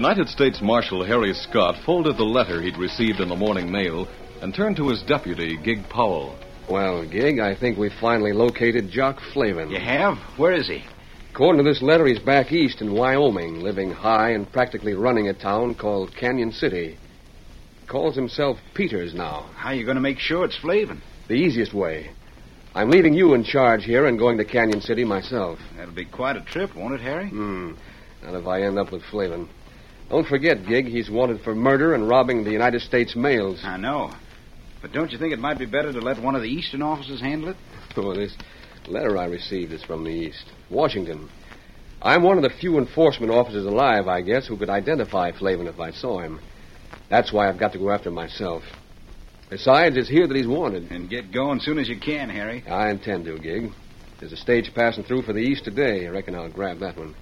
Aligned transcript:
United 0.00 0.30
States 0.30 0.62
Marshal 0.62 1.04
Harry 1.04 1.34
Scott 1.34 1.76
folded 1.84 2.16
the 2.16 2.24
letter 2.24 2.62
he'd 2.62 2.78
received 2.78 3.20
in 3.20 3.28
the 3.28 3.36
morning 3.36 3.70
mail 3.70 4.08
and 4.40 4.54
turned 4.54 4.76
to 4.76 4.88
his 4.88 5.02
deputy, 5.02 5.58
Gig 5.58 5.86
Powell. 5.90 6.38
Well, 6.70 7.06
Gig, 7.06 7.38
I 7.38 7.54
think 7.54 7.76
we 7.76 7.90
finally 8.00 8.32
located 8.32 8.90
Jock 8.90 9.20
Flavin. 9.34 9.68
You 9.68 9.78
have? 9.78 10.16
Where 10.38 10.54
is 10.54 10.68
he? 10.68 10.82
According 11.30 11.62
to 11.62 11.70
this 11.70 11.82
letter, 11.82 12.06
he's 12.06 12.18
back 12.18 12.50
east 12.50 12.80
in 12.80 12.94
Wyoming, 12.94 13.60
living 13.60 13.90
high 13.90 14.30
and 14.30 14.50
practically 14.50 14.94
running 14.94 15.28
a 15.28 15.34
town 15.34 15.74
called 15.74 16.16
Canyon 16.16 16.52
City. 16.52 16.96
Calls 17.86 18.16
himself 18.16 18.56
Peters 18.72 19.12
now. 19.12 19.50
How 19.54 19.68
are 19.68 19.74
you 19.74 19.84
going 19.84 19.96
to 19.96 20.00
make 20.00 20.18
sure 20.18 20.46
it's 20.46 20.56
Flavin? 20.56 21.02
The 21.28 21.34
easiest 21.34 21.74
way. 21.74 22.10
I'm 22.74 22.90
leaving 22.90 23.12
you 23.12 23.34
in 23.34 23.44
charge 23.44 23.84
here 23.84 24.06
and 24.06 24.18
going 24.18 24.38
to 24.38 24.46
Canyon 24.46 24.80
City 24.80 25.04
myself. 25.04 25.58
That'll 25.76 25.92
be 25.92 26.06
quite 26.06 26.36
a 26.36 26.40
trip, 26.40 26.74
won't 26.74 26.94
it, 26.94 27.02
Harry? 27.02 27.28
Hmm. 27.28 27.72
Not 28.22 28.34
if 28.34 28.46
I 28.46 28.62
end 28.62 28.78
up 28.78 28.92
with 28.92 29.02
Flavin. 29.10 29.46
Don't 30.10 30.26
forget, 30.26 30.66
Gig, 30.66 30.86
he's 30.86 31.08
wanted 31.08 31.40
for 31.42 31.54
murder 31.54 31.94
and 31.94 32.08
robbing 32.08 32.42
the 32.42 32.50
United 32.50 32.80
States 32.80 33.14
mails. 33.14 33.60
I 33.62 33.76
know. 33.76 34.12
But 34.82 34.92
don't 34.92 35.12
you 35.12 35.18
think 35.18 35.32
it 35.32 35.38
might 35.38 35.58
be 35.58 35.66
better 35.66 35.92
to 35.92 36.00
let 36.00 36.20
one 36.20 36.34
of 36.34 36.42
the 36.42 36.48
eastern 36.48 36.82
officers 36.82 37.20
handle 37.20 37.50
it? 37.50 37.56
Oh, 37.96 38.14
this 38.14 38.36
letter 38.86 39.18
I 39.18 39.24
received 39.26 39.72
is 39.72 39.82
from 39.82 40.04
the 40.04 40.10
East. 40.10 40.44
Washington. 40.70 41.28
I'm 42.00 42.22
one 42.22 42.36
of 42.36 42.44
the 42.44 42.56
few 42.60 42.78
enforcement 42.78 43.32
officers 43.32 43.66
alive, 43.66 44.06
I 44.06 44.20
guess, 44.22 44.46
who 44.46 44.56
could 44.56 44.70
identify 44.70 45.32
Flavin 45.32 45.66
if 45.66 45.80
I 45.80 45.90
saw 45.90 46.20
him. 46.20 46.40
That's 47.10 47.32
why 47.32 47.48
I've 47.48 47.58
got 47.58 47.72
to 47.72 47.78
go 47.78 47.90
after 47.90 48.08
him 48.08 48.14
myself. 48.14 48.62
Besides, 49.50 49.96
it's 49.96 50.08
here 50.08 50.28
that 50.28 50.36
he's 50.36 50.46
wanted. 50.46 50.90
And 50.92 51.10
get 51.10 51.32
going 51.32 51.58
soon 51.58 51.78
as 51.78 51.88
you 51.88 51.98
can, 51.98 52.30
Harry. 52.30 52.64
I 52.66 52.90
intend 52.90 53.24
to, 53.24 53.36
Gig. 53.38 53.72
There's 54.20 54.32
a 54.32 54.36
stage 54.36 54.70
passing 54.72 55.02
through 55.02 55.22
for 55.22 55.32
the 55.32 55.40
East 55.40 55.64
today. 55.64 56.06
I 56.06 56.10
reckon 56.10 56.36
I'll 56.36 56.48
grab 56.48 56.78
that 56.78 56.96
one. 56.96 57.16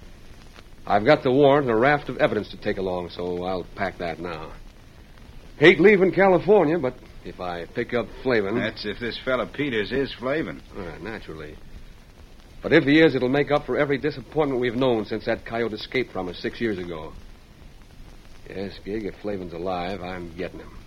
I've 0.88 1.04
got 1.04 1.22
the 1.22 1.30
warrant 1.30 1.68
and 1.68 1.76
a 1.76 1.78
raft 1.78 2.08
of 2.08 2.16
evidence 2.16 2.48
to 2.48 2.56
take 2.56 2.78
along, 2.78 3.10
so 3.10 3.44
I'll 3.44 3.66
pack 3.76 3.98
that 3.98 4.18
now. 4.20 4.52
Hate 5.58 5.78
leaving 5.78 6.12
California, 6.12 6.78
but 6.78 6.94
if 7.26 7.40
I 7.40 7.66
pick 7.66 7.92
up 7.92 8.06
Flavin. 8.22 8.54
That's 8.54 8.86
if 8.86 8.98
this 8.98 9.18
fella 9.22 9.46
Peters 9.46 9.92
is 9.92 10.10
Flavin. 10.14 10.62
Uh, 10.74 10.96
naturally. 11.02 11.56
But 12.62 12.72
if 12.72 12.84
he 12.84 13.00
is, 13.00 13.14
it'll 13.14 13.28
make 13.28 13.50
up 13.50 13.66
for 13.66 13.76
every 13.76 13.98
disappointment 13.98 14.62
we've 14.62 14.74
known 14.74 15.04
since 15.04 15.26
that 15.26 15.44
coyote 15.44 15.74
escaped 15.74 16.10
from 16.10 16.28
us 16.28 16.38
six 16.38 16.58
years 16.58 16.78
ago. 16.78 17.12
Yes, 18.48 18.78
Gig, 18.82 19.04
if 19.04 19.14
Flavin's 19.16 19.52
alive, 19.52 20.00
I'm 20.00 20.34
getting 20.38 20.60
him. 20.60 20.78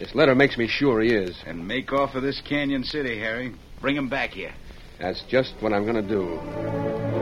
This 0.00 0.16
letter 0.16 0.34
makes 0.34 0.58
me 0.58 0.66
sure 0.66 1.00
he 1.00 1.14
is. 1.14 1.40
And 1.46 1.66
make 1.66 1.92
off 1.92 2.12
for 2.12 2.20
this 2.20 2.40
Canyon 2.40 2.82
City, 2.82 3.18
Harry. 3.20 3.54
Bring 3.80 3.94
him 3.94 4.08
back 4.08 4.30
here. 4.30 4.52
That's 4.98 5.22
just 5.28 5.54
what 5.60 5.72
I'm 5.72 5.84
going 5.84 6.02
to 6.02 6.08
do. 6.08 7.17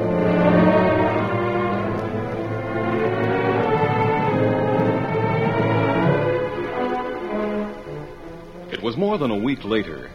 Was 8.87 8.97
more 8.97 9.19
than 9.19 9.33
a 9.33 9.37
week 9.37 9.65
later. 9.65 10.09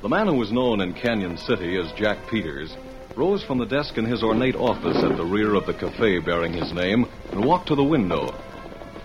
The 0.00 0.08
man 0.08 0.28
who 0.28 0.34
was 0.34 0.52
known 0.52 0.80
in 0.80 0.94
Canyon 0.94 1.36
City 1.36 1.76
as 1.76 1.90
Jack 1.98 2.18
Peters 2.30 2.76
rose 3.16 3.42
from 3.42 3.58
the 3.58 3.66
desk 3.66 3.98
in 3.98 4.04
his 4.04 4.22
ornate 4.22 4.54
office 4.54 5.02
at 5.02 5.16
the 5.16 5.24
rear 5.24 5.56
of 5.56 5.66
the 5.66 5.74
cafe 5.74 6.20
bearing 6.20 6.52
his 6.52 6.72
name 6.72 7.08
and 7.32 7.44
walked 7.44 7.66
to 7.66 7.74
the 7.74 7.82
window. 7.82 8.32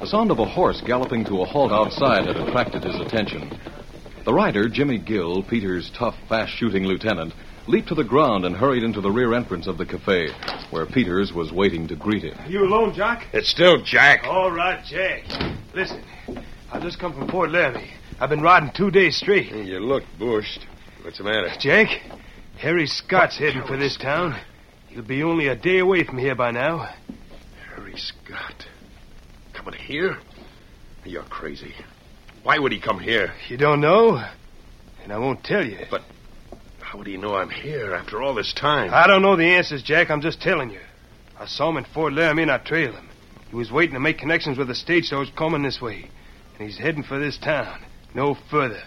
The 0.01 0.05
sound 0.05 0.29
of 0.29 0.37
a 0.37 0.45
horse 0.45 0.81
galloping 0.81 1.25
to 1.25 1.41
a 1.41 1.45
halt 1.45 1.71
outside 1.71 2.27
had 2.27 2.37
attracted 2.37 2.83
his 2.83 2.99
attention. 2.99 3.59
The 4.23 4.35
rider, 4.35 4.69
Jimmy 4.69 4.99
Gill, 4.99 5.41
Peters' 5.41 5.89
tough, 5.89 6.15
fast 6.29 6.51
shooting 6.51 6.85
lieutenant, 6.85 7.33
leaped 7.65 7.87
to 7.87 7.95
the 7.95 8.03
ground 8.03 8.45
and 8.45 8.55
hurried 8.55 8.83
into 8.83 9.01
the 9.01 9.09
rear 9.09 9.33
entrance 9.33 9.65
of 9.65 9.79
the 9.79 9.87
cafe, 9.87 10.27
where 10.69 10.85
Peters 10.85 11.33
was 11.33 11.51
waiting 11.51 11.87
to 11.87 11.95
greet 11.95 12.21
him. 12.21 12.37
You 12.47 12.63
alone, 12.65 12.93
Jack? 12.93 13.29
It's 13.33 13.49
still 13.49 13.81
Jack. 13.81 14.25
All 14.27 14.51
right, 14.51 14.85
Jack. 14.85 15.23
Listen, 15.73 16.03
I 16.71 16.79
just 16.79 16.99
come 16.99 17.13
from 17.13 17.27
Fort 17.29 17.49
Laramie. 17.49 17.89
I've 18.17 18.29
been 18.29 18.41
riding 18.41 18.71
two 18.73 18.91
days 18.91 19.17
straight. 19.17 19.51
You 19.51 19.79
look 19.79 20.03
bushed. 20.17 20.65
What's 21.01 21.17
the 21.17 21.25
matter? 21.25 21.50
Jack, 21.59 21.89
Harry 22.57 22.88
Scott's 22.88 23.38
heading 23.38 23.63
for 23.63 23.75
this 23.75 23.97
town. 23.97 24.39
He'll 24.88 25.03
be 25.03 25.21
only 25.21 25.47
a 25.47 25.56
day 25.56 25.79
away 25.79 26.06
from 26.06 26.17
here 26.17 26.35
by 26.35 26.51
now. 26.51 26.89
Harry 27.75 27.97
Scott. 27.97 28.67
Coming 29.53 29.73
here? 29.73 30.17
You're 31.03 31.23
crazy. 31.23 31.73
Why 32.44 32.57
would 32.57 32.71
he 32.71 32.79
come 32.79 33.00
here? 33.00 33.33
You 33.50 33.57
don't 33.57 33.81
know? 33.81 34.23
And 35.03 35.11
I 35.11 35.18
won't 35.18 35.44
tell 35.44 35.65
you. 35.65 35.79
But 35.91 36.03
how 36.79 36.97
would 36.97 37.07
he 37.07 37.18
know 37.18 37.35
I'm 37.35 37.50
here 37.50 37.94
after 37.94 38.21
all 38.23 38.33
this 38.33 38.53
time? 38.53 38.91
I 38.94 39.07
don't 39.07 39.23
know 39.23 39.35
the 39.35 39.56
answers, 39.56 39.83
Jack. 39.83 40.09
I'm 40.09 40.21
just 40.21 40.41
telling 40.41 40.69
you. 40.69 40.79
I 41.38 41.47
saw 41.47 41.69
him 41.69 41.77
in 41.77 41.83
Fort 41.83 42.13
Laramie 42.13 42.44
and 42.44 42.51
I 42.51 42.59
trailed 42.59 42.95
him. 42.95 43.09
He 43.50 43.56
was 43.57 43.73
waiting 43.73 43.95
to 43.95 44.00
make 44.00 44.19
connections 44.19 44.57
with 44.57 44.69
the 44.69 44.75
stage, 44.75 45.06
so 45.06 45.18
stagecoach 45.18 45.35
coming 45.35 45.63
this 45.63 45.81
way. 45.81 46.09
And 46.57 46.68
he's 46.69 46.77
heading 46.77 47.03
for 47.03 47.19
this 47.19 47.38
town. 47.38 47.81
No 48.15 48.38
further. 48.50 48.81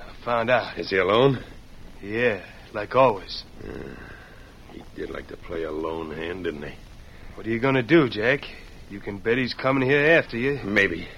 I 0.00 0.24
found 0.24 0.50
out. 0.50 0.78
Is 0.78 0.90
he 0.90 0.98
alone? 0.98 1.42
Yeah, 2.02 2.44
like 2.74 2.94
always. 2.94 3.42
He 4.72 4.82
did 4.94 5.08
like 5.08 5.28
to 5.28 5.36
play 5.38 5.62
a 5.62 5.70
lone 5.72 6.14
hand, 6.14 6.44
didn't 6.44 6.62
he? 6.64 6.74
What 7.34 7.46
are 7.46 7.50
you 7.50 7.58
going 7.58 7.76
to 7.76 7.82
do, 7.82 8.10
Jack? 8.10 8.42
You 8.90 9.00
can 9.00 9.18
bet 9.18 9.38
he's 9.38 9.54
coming 9.54 9.88
here 9.88 10.12
after 10.12 10.36
you. 10.36 10.60
Maybe. 10.62 11.08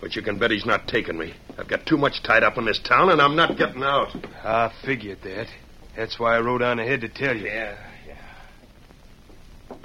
But 0.00 0.16
you 0.16 0.22
can 0.22 0.38
bet 0.38 0.50
he's 0.50 0.64
not 0.64 0.88
taking 0.88 1.18
me. 1.18 1.34
I've 1.58 1.68
got 1.68 1.84
too 1.84 1.98
much 1.98 2.22
tied 2.22 2.42
up 2.42 2.56
in 2.56 2.64
this 2.64 2.80
town, 2.80 3.10
and 3.10 3.20
I'm 3.20 3.36
not 3.36 3.58
getting 3.58 3.82
out. 3.82 4.16
I 4.42 4.72
figured 4.82 5.18
that. 5.22 5.48
That's 5.94 6.18
why 6.18 6.36
I 6.36 6.40
rode 6.40 6.62
on 6.62 6.78
ahead 6.78 7.02
to 7.02 7.10
tell 7.10 7.36
you. 7.36 7.44
Yeah, 7.46 7.76
yeah. 8.06 9.76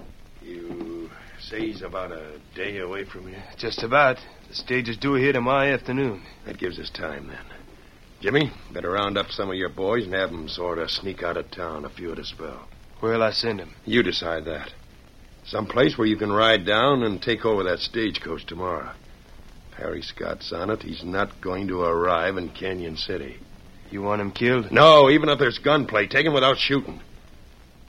You 0.42 1.10
say 1.42 1.60
he's 1.68 1.82
about 1.82 2.14
a 2.14 2.40
day 2.56 2.78
away 2.78 3.04
from 3.04 3.28
here? 3.28 3.44
Just 3.58 3.84
about. 3.84 4.18
The 4.56 4.62
stage 4.62 4.88
is 4.88 4.96
due 4.96 5.16
here 5.16 5.34
tomorrow 5.34 5.74
afternoon. 5.74 6.22
That 6.46 6.58
gives 6.58 6.80
us 6.80 6.90
time, 6.90 7.28
then. 7.28 7.46
Jimmy, 8.22 8.52
better 8.72 8.92
round 8.92 9.18
up 9.18 9.30
some 9.30 9.50
of 9.50 9.58
your 9.58 9.68
boys 9.68 10.06
and 10.06 10.14
have 10.14 10.32
them 10.32 10.48
sort 10.48 10.80
of 10.80 10.90
sneak 10.90 11.22
out 11.24 11.36
of 11.36 11.52
town 11.52 11.84
a 11.84 11.90
few 11.90 12.14
at 12.14 12.20
a 12.20 12.24
spell. 12.24 12.70
Where'll 13.02 13.22
I 13.22 13.32
send 13.32 13.60
him? 13.60 13.76
You 13.84 14.02
decide 14.02 14.46
that. 14.46 14.74
Some 15.44 15.66
place 15.66 15.98
where 15.98 16.08
you 16.08 16.16
can 16.16 16.32
ride 16.32 16.66
down 16.66 17.04
and 17.04 17.22
take 17.22 17.44
over 17.44 17.64
that 17.64 17.80
stagecoach 17.80 18.46
tomorrow. 18.46 18.92
Harry 19.76 20.02
Scott's 20.02 20.54
on 20.54 20.70
it, 20.70 20.84
he's 20.84 21.04
not 21.04 21.42
going 21.42 21.68
to 21.68 21.82
arrive 21.82 22.38
in 22.38 22.48
Canyon 22.48 22.96
City. 22.96 23.36
You 23.92 24.04
want 24.04 24.22
him 24.22 24.32
killed? 24.32 24.72
No, 24.72 25.10
even 25.10 25.28
if 25.28 25.38
there's 25.38 25.60
gunplay, 25.60 26.08
take 26.08 26.26
him 26.26 26.34
without 26.34 26.60
shooting. 26.60 27.02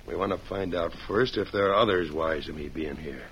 We 0.04 0.16
want 0.16 0.32
to 0.32 0.48
find 0.48 0.74
out 0.74 0.94
first 1.06 1.36
if 1.36 1.52
there 1.52 1.70
are 1.70 1.76
others 1.76 2.10
wise 2.10 2.46
to 2.46 2.52
me 2.52 2.68
being 2.68 2.96
here. 2.96 3.22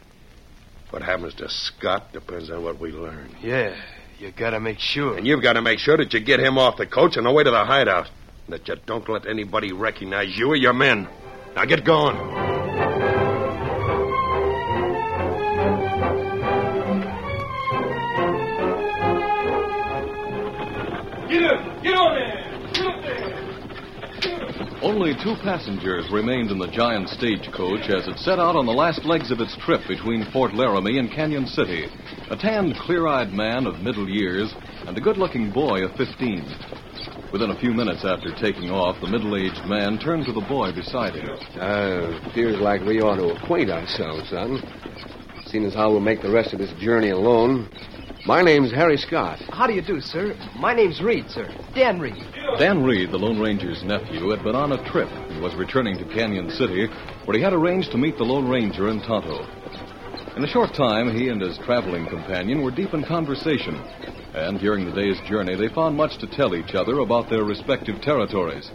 What 0.94 1.02
happens 1.02 1.35
to 1.35 1.49
Scott 1.49 2.12
depends 2.12 2.50
on 2.50 2.62
what 2.62 2.79
we 2.79 2.93
learn. 2.93 3.35
Yeah, 3.43 3.75
you 4.20 4.31
gotta 4.31 4.61
make 4.61 4.79
sure. 4.79 5.19
And 5.19 5.26
you've 5.26 5.43
got 5.43 5.55
to 5.55 5.61
make 5.61 5.81
sure 5.81 5.96
that 5.96 6.12
you 6.12 6.20
get 6.20 6.38
him 6.38 6.56
off 6.56 6.76
the 6.76 6.87
coach 6.87 7.17
and 7.17 7.26
away 7.26 7.43
to 7.43 7.50
the 7.50 7.64
hideout. 7.64 8.08
That 8.49 8.69
you 8.69 8.76
don't 8.87 9.08
let 9.08 9.26
anybody 9.26 9.73
recognize 9.73 10.38
you 10.38 10.50
or 10.50 10.56
your 10.56 10.73
men. 10.73 11.08
Now 11.56 11.64
get 11.64 11.85
going. 11.85 12.44
Only 24.85 25.15
two 25.15 25.35
passengers 25.43 26.05
remained 26.13 26.51
in 26.51 26.59
the 26.59 26.69
giant 26.69 27.09
stagecoach 27.09 27.89
as 27.89 28.07
it 28.07 28.19
set 28.19 28.39
out 28.39 28.55
on 28.55 28.67
the 28.67 28.73
last 28.73 29.07
legs 29.07 29.31
of 29.31 29.41
its 29.41 29.57
trip 29.65 29.81
between 29.89 30.31
Fort 30.31 30.53
Laramie 30.53 30.99
and 30.99 31.11
Canyon 31.11 31.47
City. 31.47 31.89
A 32.31 32.37
tanned, 32.37 32.77
clear 32.77 33.07
eyed 33.07 33.33
man 33.33 33.67
of 33.67 33.81
middle 33.81 34.07
years 34.07 34.53
and 34.87 34.97
a 34.99 35.01
good 35.01 35.17
looking 35.17 35.51
boy 35.51 35.85
of 35.85 35.97
15. 35.97 36.45
Within 37.33 37.51
a 37.51 37.59
few 37.61 37.73
minutes 37.73 38.05
after 38.05 38.29
taking 38.37 38.69
off, 38.71 39.01
the 39.01 39.09
middle 39.09 39.35
aged 39.37 39.65
man 39.65 39.99
turned 39.99 40.27
to 40.27 40.33
the 40.35 40.45
boy 40.47 40.71
beside 40.71 41.15
him. 41.15 41.31
Uh, 41.57 42.21
appears 42.29 42.61
like 42.61 42.83
we 42.83 43.01
ought 43.01 43.17
to 43.17 43.41
acquaint 43.41 43.71
ourselves, 43.71 44.29
son. 44.29 44.61
Seeing 45.47 45.65
as 45.65 45.73
how 45.73 45.93
we'll 45.93 46.01
make 46.01 46.21
the 46.21 46.31
rest 46.31 46.53
of 46.53 46.59
this 46.59 46.73
journey 46.79 47.09
alone. 47.09 47.71
My 48.26 48.41
name's 48.41 48.73
Harry 48.73 48.97
Scott. 48.97 49.38
How 49.50 49.67
do 49.67 49.75
you 49.75 49.82
do, 49.82 50.00
sir? 50.00 50.35
My 50.56 50.73
name's 50.73 51.03
Reed, 51.03 51.29
sir. 51.29 51.50
Dan 51.75 52.00
Reed. 52.00 52.17
Dan 52.59 52.82
Reed, 52.82 53.11
the 53.11 53.19
Lone 53.19 53.38
Ranger's 53.38 53.85
nephew, 53.85 54.31
had 54.31 54.43
been 54.43 54.55
on 54.55 54.73
a 54.73 54.91
trip 54.91 55.11
and 55.11 55.43
was 55.43 55.55
returning 55.56 55.99
to 55.99 56.06
Canyon 56.06 56.49
City, 56.49 56.88
where 57.26 57.37
he 57.37 57.43
had 57.43 57.53
arranged 57.53 57.93
to 57.93 57.99
meet 57.99 58.17
the 58.17 58.25
Lone 58.25 58.49
Ranger 58.49 58.88
in 58.88 59.03
Tonto. 59.03 59.44
In 60.38 60.43
a 60.43 60.49
short 60.49 60.73
time, 60.73 61.15
he 61.15 61.29
and 61.29 61.43
his 61.43 61.59
traveling 61.59 62.09
companion 62.09 62.62
were 62.62 62.71
deep 62.71 62.94
in 62.94 63.05
conversation, 63.05 63.79
and 64.32 64.59
during 64.59 64.87
the 64.87 64.99
day's 64.99 65.20
journey, 65.29 65.55
they 65.55 65.69
found 65.69 65.94
much 65.94 66.17
to 66.17 66.27
tell 66.27 66.55
each 66.55 66.75
other 66.75 67.00
about 67.00 67.29
their 67.29 67.44
respective 67.44 68.00
territories. 68.00 68.70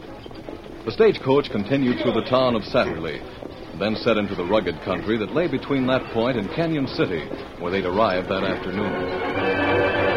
The 0.86 0.92
stagecoach 0.92 1.50
continued 1.50 2.00
through 2.02 2.14
the 2.14 2.30
town 2.30 2.56
of 2.56 2.62
Satterley, 2.62 3.20
then 3.80 3.96
set 3.96 4.18
into 4.18 4.36
the 4.36 4.46
rugged 4.46 4.80
country 4.82 5.18
that 5.18 5.34
lay 5.34 5.48
between 5.48 5.88
that 5.88 6.04
point 6.12 6.38
and 6.38 6.50
Canyon 6.52 6.88
City, 6.88 7.26
where 7.60 7.72
they'd 7.72 7.86
arrived 7.86 8.28
that 8.28 8.44
afternoon. 8.44 10.10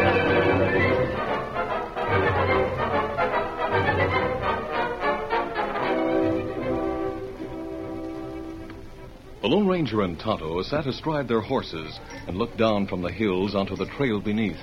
The 9.41 9.47
Lone 9.49 9.67
Ranger 9.67 10.01
and 10.01 10.19
Tonto 10.19 10.61
sat 10.61 10.85
astride 10.85 11.27
their 11.27 11.41
horses 11.41 11.99
and 12.27 12.37
looked 12.37 12.57
down 12.57 12.87
from 12.87 13.01
the 13.01 13.11
hills 13.11 13.55
onto 13.55 13.75
the 13.75 13.85
trail 13.85 14.21
beneath. 14.21 14.59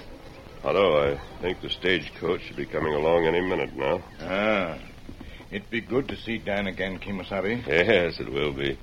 Although 0.62 1.12
I 1.12 1.20
think 1.40 1.60
the 1.62 1.70
stagecoach 1.70 2.42
should 2.42 2.56
be 2.56 2.66
coming 2.66 2.94
along 2.94 3.26
any 3.26 3.40
minute 3.40 3.74
now. 3.74 4.02
Ah. 4.20 4.78
It'd 5.50 5.68
be 5.68 5.80
good 5.80 6.06
to 6.08 6.16
see 6.16 6.38
Dan 6.38 6.66
again, 6.66 6.98
Kimasabi. 6.98 7.66
Yes, 7.66 8.20
it 8.20 8.30
will 8.30 8.52
be. 8.52 8.78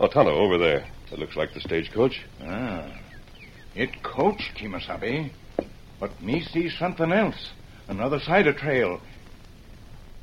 Oh, 0.00 0.08
Tonto, 0.08 0.34
over 0.34 0.58
there. 0.58 0.86
That 1.10 1.18
looks 1.18 1.36
like 1.36 1.54
the 1.54 1.60
stagecoach. 1.60 2.24
Ah. 2.42 2.90
It 3.74 4.02
coach, 4.02 4.52
Kimasabi. 4.56 5.30
But 6.00 6.20
me 6.22 6.42
see 6.42 6.68
something 6.68 7.12
else. 7.12 7.50
Another 7.88 8.18
side 8.20 8.46
of 8.46 8.56
trail. 8.56 9.00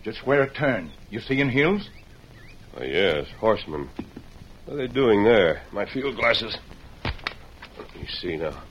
Just 0.03 0.25
where 0.25 0.43
it 0.43 0.55
turn. 0.55 0.91
You 1.09 1.19
see 1.19 1.39
in 1.39 1.49
hills? 1.49 1.89
Oh, 2.77 2.83
yes, 2.83 3.27
horsemen. 3.39 3.89
What 4.65 4.73
are 4.73 4.77
they 4.77 4.87
doing 4.87 5.23
there? 5.23 5.61
My 5.71 5.85
field 5.85 6.15
glasses. 6.15 6.57
Let 7.03 7.95
me 7.95 8.07
see 8.07 8.37
now. 8.37 8.61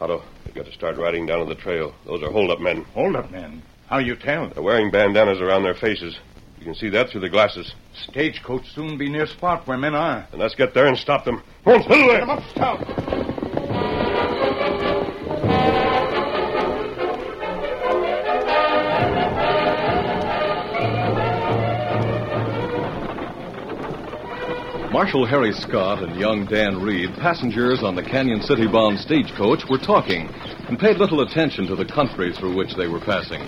Otto, 0.00 0.22
we've 0.44 0.54
got 0.54 0.66
to 0.66 0.72
start 0.72 0.96
riding 0.96 1.26
down 1.26 1.40
to 1.40 1.54
the 1.54 1.60
trail. 1.60 1.94
Those 2.06 2.22
are 2.22 2.30
hold-up 2.30 2.60
men. 2.60 2.84
Hold 2.94 3.16
up, 3.16 3.30
men. 3.30 3.62
How 3.86 3.98
you 3.98 4.16
tell? 4.16 4.48
They're 4.48 4.62
wearing 4.62 4.90
bandanas 4.90 5.40
around 5.40 5.62
their 5.62 5.74
faces. 5.74 6.18
You 6.64 6.72
can 6.72 6.80
see 6.80 6.88
that 6.88 7.10
through 7.10 7.20
the 7.20 7.28
glasses. 7.28 7.74
Stagecoach 8.08 8.72
soon 8.74 8.96
be 8.96 9.10
near 9.10 9.26
spot 9.26 9.66
where 9.66 9.76
men 9.76 9.94
are. 9.94 10.26
And 10.32 10.40
let's 10.40 10.54
get 10.54 10.72
there 10.72 10.86
and 10.86 10.96
stop 10.96 11.26
them. 11.26 11.42
Come 11.62 11.74
on, 11.74 11.82
Silver! 11.82 12.12
Get 12.12 12.22
'em 12.22 12.30
up, 12.30 12.42
Scout. 12.48 12.80
Marshal 24.90 25.26
Harry 25.26 25.52
Scott 25.52 26.02
and 26.02 26.18
young 26.18 26.46
Dan 26.46 26.80
Reed, 26.80 27.10
passengers 27.16 27.82
on 27.82 27.94
the 27.94 28.02
Canyon 28.02 28.40
City 28.40 28.66
bound 28.66 28.98
stagecoach, 28.98 29.68
were 29.68 29.76
talking 29.76 30.32
and 30.68 30.78
paid 30.78 30.96
little 30.96 31.20
attention 31.20 31.66
to 31.66 31.76
the 31.76 31.84
country 31.84 32.32
through 32.32 32.56
which 32.56 32.74
they 32.74 32.88
were 32.88 33.00
passing. 33.00 33.42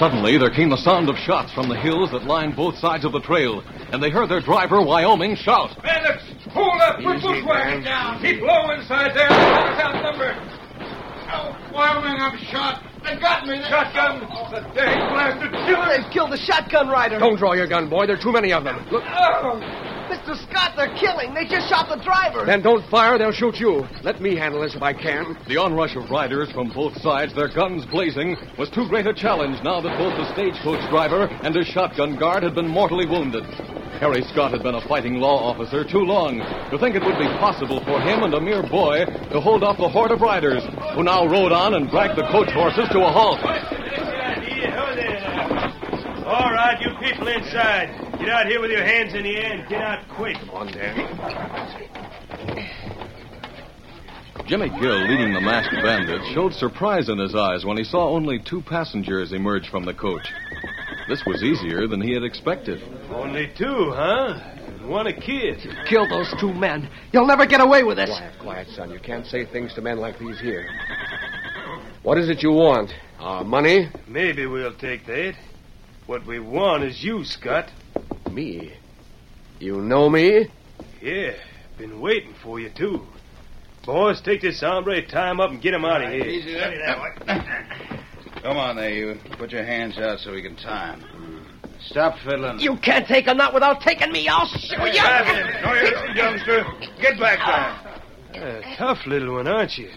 Suddenly, 0.00 0.38
there 0.38 0.48
came 0.48 0.70
the 0.70 0.80
sound 0.80 1.10
of 1.10 1.16
shots 1.28 1.52
from 1.52 1.68
the 1.68 1.76
hills 1.76 2.10
that 2.12 2.24
lined 2.24 2.56
both 2.56 2.74
sides 2.78 3.04
of 3.04 3.12
the 3.12 3.20
trail, 3.20 3.62
and 3.92 4.02
they 4.02 4.08
heard 4.08 4.30
their 4.30 4.40
driver, 4.40 4.80
Wyoming, 4.80 5.36
shout. 5.36 5.76
Bandits! 5.82 6.24
Hold 6.56 6.80
up! 6.80 7.04
Put 7.04 7.20
bushwhackers 7.20 7.84
down! 7.84 8.16
Keep 8.22 8.40
low 8.40 8.70
inside 8.70 9.12
there! 9.14 9.28
Bandits 9.28 9.84
outnumbered! 9.84 10.36
Oh, 11.36 11.52
Wyoming, 11.74 12.16
I'm 12.16 12.38
shot! 12.48 12.82
They 13.04 13.20
got 13.20 13.46
me! 13.46 13.60
Shotgun! 13.68 14.26
Oh, 14.32 14.48
the 14.50 14.60
dang 14.72 15.12
blasted 15.12 15.52
killer! 15.68 15.92
They've 15.92 16.10
killed 16.10 16.32
the 16.32 16.38
shotgun 16.38 16.88
rider. 16.88 17.18
Don't 17.18 17.36
draw 17.36 17.52
your 17.52 17.68
gun, 17.68 17.90
boy. 17.90 18.06
There 18.06 18.16
are 18.16 18.22
too 18.22 18.32
many 18.32 18.54
of 18.54 18.64
them. 18.64 18.80
Look, 18.90 19.04
Oh! 19.04 19.60
Mr. 20.20 20.36
Scott, 20.50 20.72
they're 20.76 20.94
killing. 20.96 21.32
They 21.32 21.46
just 21.46 21.68
shot 21.68 21.88
the 21.88 22.02
driver. 22.02 22.44
then 22.44 22.60
don't 22.62 22.84
fire. 22.90 23.16
They'll 23.16 23.32
shoot 23.32 23.56
you. 23.56 23.86
Let 24.02 24.20
me 24.20 24.36
handle 24.36 24.60
this 24.60 24.74
if 24.74 24.82
I 24.82 24.92
can. 24.92 25.38
The 25.48 25.56
onrush 25.56 25.96
of 25.96 26.10
riders 26.10 26.52
from 26.52 26.70
both 26.70 26.96
sides, 27.00 27.34
their 27.34 27.48
guns 27.48 27.86
blazing, 27.86 28.36
was 28.58 28.68
too 28.68 28.86
great 28.88 29.06
a 29.06 29.14
challenge 29.14 29.62
now 29.64 29.80
that 29.80 29.96
both 29.96 30.14
the 30.18 30.30
stagecoach 30.34 30.88
driver 30.90 31.24
and 31.42 31.54
his 31.54 31.66
shotgun 31.66 32.18
guard 32.18 32.42
had 32.42 32.54
been 32.54 32.68
mortally 32.68 33.06
wounded. 33.06 33.44
Harry 34.00 34.22
Scott 34.32 34.52
had 34.52 34.62
been 34.62 34.74
a 34.74 34.88
fighting 34.88 35.16
law 35.16 35.50
officer 35.50 35.84
too 35.84 36.04
long 36.04 36.38
to 36.70 36.78
think 36.78 36.96
it 36.96 37.04
would 37.04 37.18
be 37.18 37.28
possible 37.40 37.80
for 37.84 38.00
him 38.00 38.22
and 38.22 38.34
a 38.34 38.40
mere 38.40 38.62
boy 38.62 39.04
to 39.32 39.40
hold 39.40 39.64
off 39.64 39.78
the 39.78 39.88
horde 39.88 40.10
of 40.10 40.20
riders, 40.20 40.62
who 40.94 41.02
now 41.02 41.26
rode 41.26 41.52
on 41.52 41.74
and 41.74 41.90
dragged 41.90 42.16
the 42.16 42.26
coach 42.28 42.50
horses 42.52 42.88
to 42.92 43.00
a 43.00 43.10
halt. 43.10 43.40
All 46.26 46.52
right, 46.52 46.78
you 46.80 46.90
people 47.00 47.28
inside. 47.28 48.09
Get 48.20 48.28
out 48.28 48.46
here 48.46 48.60
with 48.60 48.70
your 48.70 48.84
hands 48.84 49.14
in 49.14 49.22
the 49.22 49.34
air 49.34 49.52
and 49.52 49.66
get 49.66 49.80
out 49.80 50.06
quick. 50.10 50.36
Come 50.36 50.50
on, 50.50 50.66
Dan. 50.66 50.94
Jimmy 54.46 54.68
Gill, 54.68 55.08
leading 55.08 55.32
the 55.32 55.40
masked 55.40 55.74
bandits, 55.82 56.28
showed 56.34 56.52
surprise 56.52 57.08
in 57.08 57.16
his 57.16 57.34
eyes 57.34 57.64
when 57.64 57.78
he 57.78 57.84
saw 57.84 58.10
only 58.10 58.38
two 58.38 58.60
passengers 58.60 59.32
emerge 59.32 59.70
from 59.70 59.84
the 59.84 59.94
coach. 59.94 60.28
This 61.08 61.24
was 61.24 61.42
easier 61.42 61.86
than 61.86 62.02
he 62.02 62.12
had 62.12 62.22
expected. 62.22 62.82
Only 63.10 63.50
two, 63.56 63.90
huh? 63.96 64.38
One 64.86 65.06
a 65.06 65.18
kid. 65.18 65.66
Kill 65.88 66.06
those 66.06 66.30
two 66.38 66.52
men. 66.52 66.90
You'll 67.12 67.26
never 67.26 67.46
get 67.46 67.62
away 67.62 67.84
with 67.84 67.96
this. 67.96 68.10
Quiet, 68.10 68.38
quiet, 68.38 68.68
son. 68.68 68.90
You 68.90 68.98
can't 68.98 69.24
say 69.24 69.46
things 69.46 69.72
to 69.74 69.80
men 69.80 69.98
like 69.98 70.18
these 70.18 70.38
here. 70.40 70.68
What 72.02 72.18
is 72.18 72.28
it 72.28 72.42
you 72.42 72.52
want? 72.52 72.92
Our 73.18 73.44
money? 73.44 73.88
Maybe 74.06 74.44
we'll 74.44 74.74
take 74.74 75.06
that. 75.06 75.36
What 76.06 76.26
we 76.26 76.38
want 76.38 76.82
is 76.82 77.02
you, 77.02 77.24
Scott. 77.24 77.70
Me? 78.30 78.72
You 79.58 79.80
know 79.80 80.08
me? 80.08 80.46
Yeah, 81.02 81.32
been 81.78 82.00
waiting 82.00 82.34
for 82.42 82.60
you, 82.60 82.70
too. 82.70 83.06
Boys, 83.84 84.20
take 84.20 84.40
this 84.42 84.60
hombre, 84.60 85.06
tie 85.06 85.30
him 85.30 85.40
up, 85.40 85.50
and 85.50 85.60
get 85.60 85.74
him 85.74 85.84
out 85.84 86.02
of 86.02 86.10
here. 86.10 86.24
Easy 86.24 86.52
there. 86.52 87.14
Come 88.42 88.56
on 88.56 88.76
there, 88.76 88.90
you. 88.90 89.18
Put 89.36 89.50
your 89.52 89.64
hands 89.64 89.98
out 89.98 90.20
so 90.20 90.32
we 90.32 90.42
can 90.42 90.56
tie 90.56 90.94
him. 90.94 91.46
Stop 91.86 92.18
fiddling. 92.24 92.60
You 92.60 92.76
can't 92.76 93.06
take 93.06 93.26
a 93.26 93.34
nut 93.34 93.52
without 93.52 93.80
taking 93.80 94.12
me. 94.12 94.28
I'll 94.28 94.46
show 94.46 94.84
you. 94.84 95.00
Grab 95.00 95.26
him. 95.26 95.62
No, 95.62 95.74
you 95.74 95.90
don't, 95.90 96.16
youngster. 96.16 96.64
Get 97.00 97.18
back 97.18 97.38
there. 98.32 98.60
Uh, 98.60 98.76
tough 98.76 99.06
little 99.06 99.34
one, 99.34 99.48
aren't 99.48 99.76
you? 99.76 99.90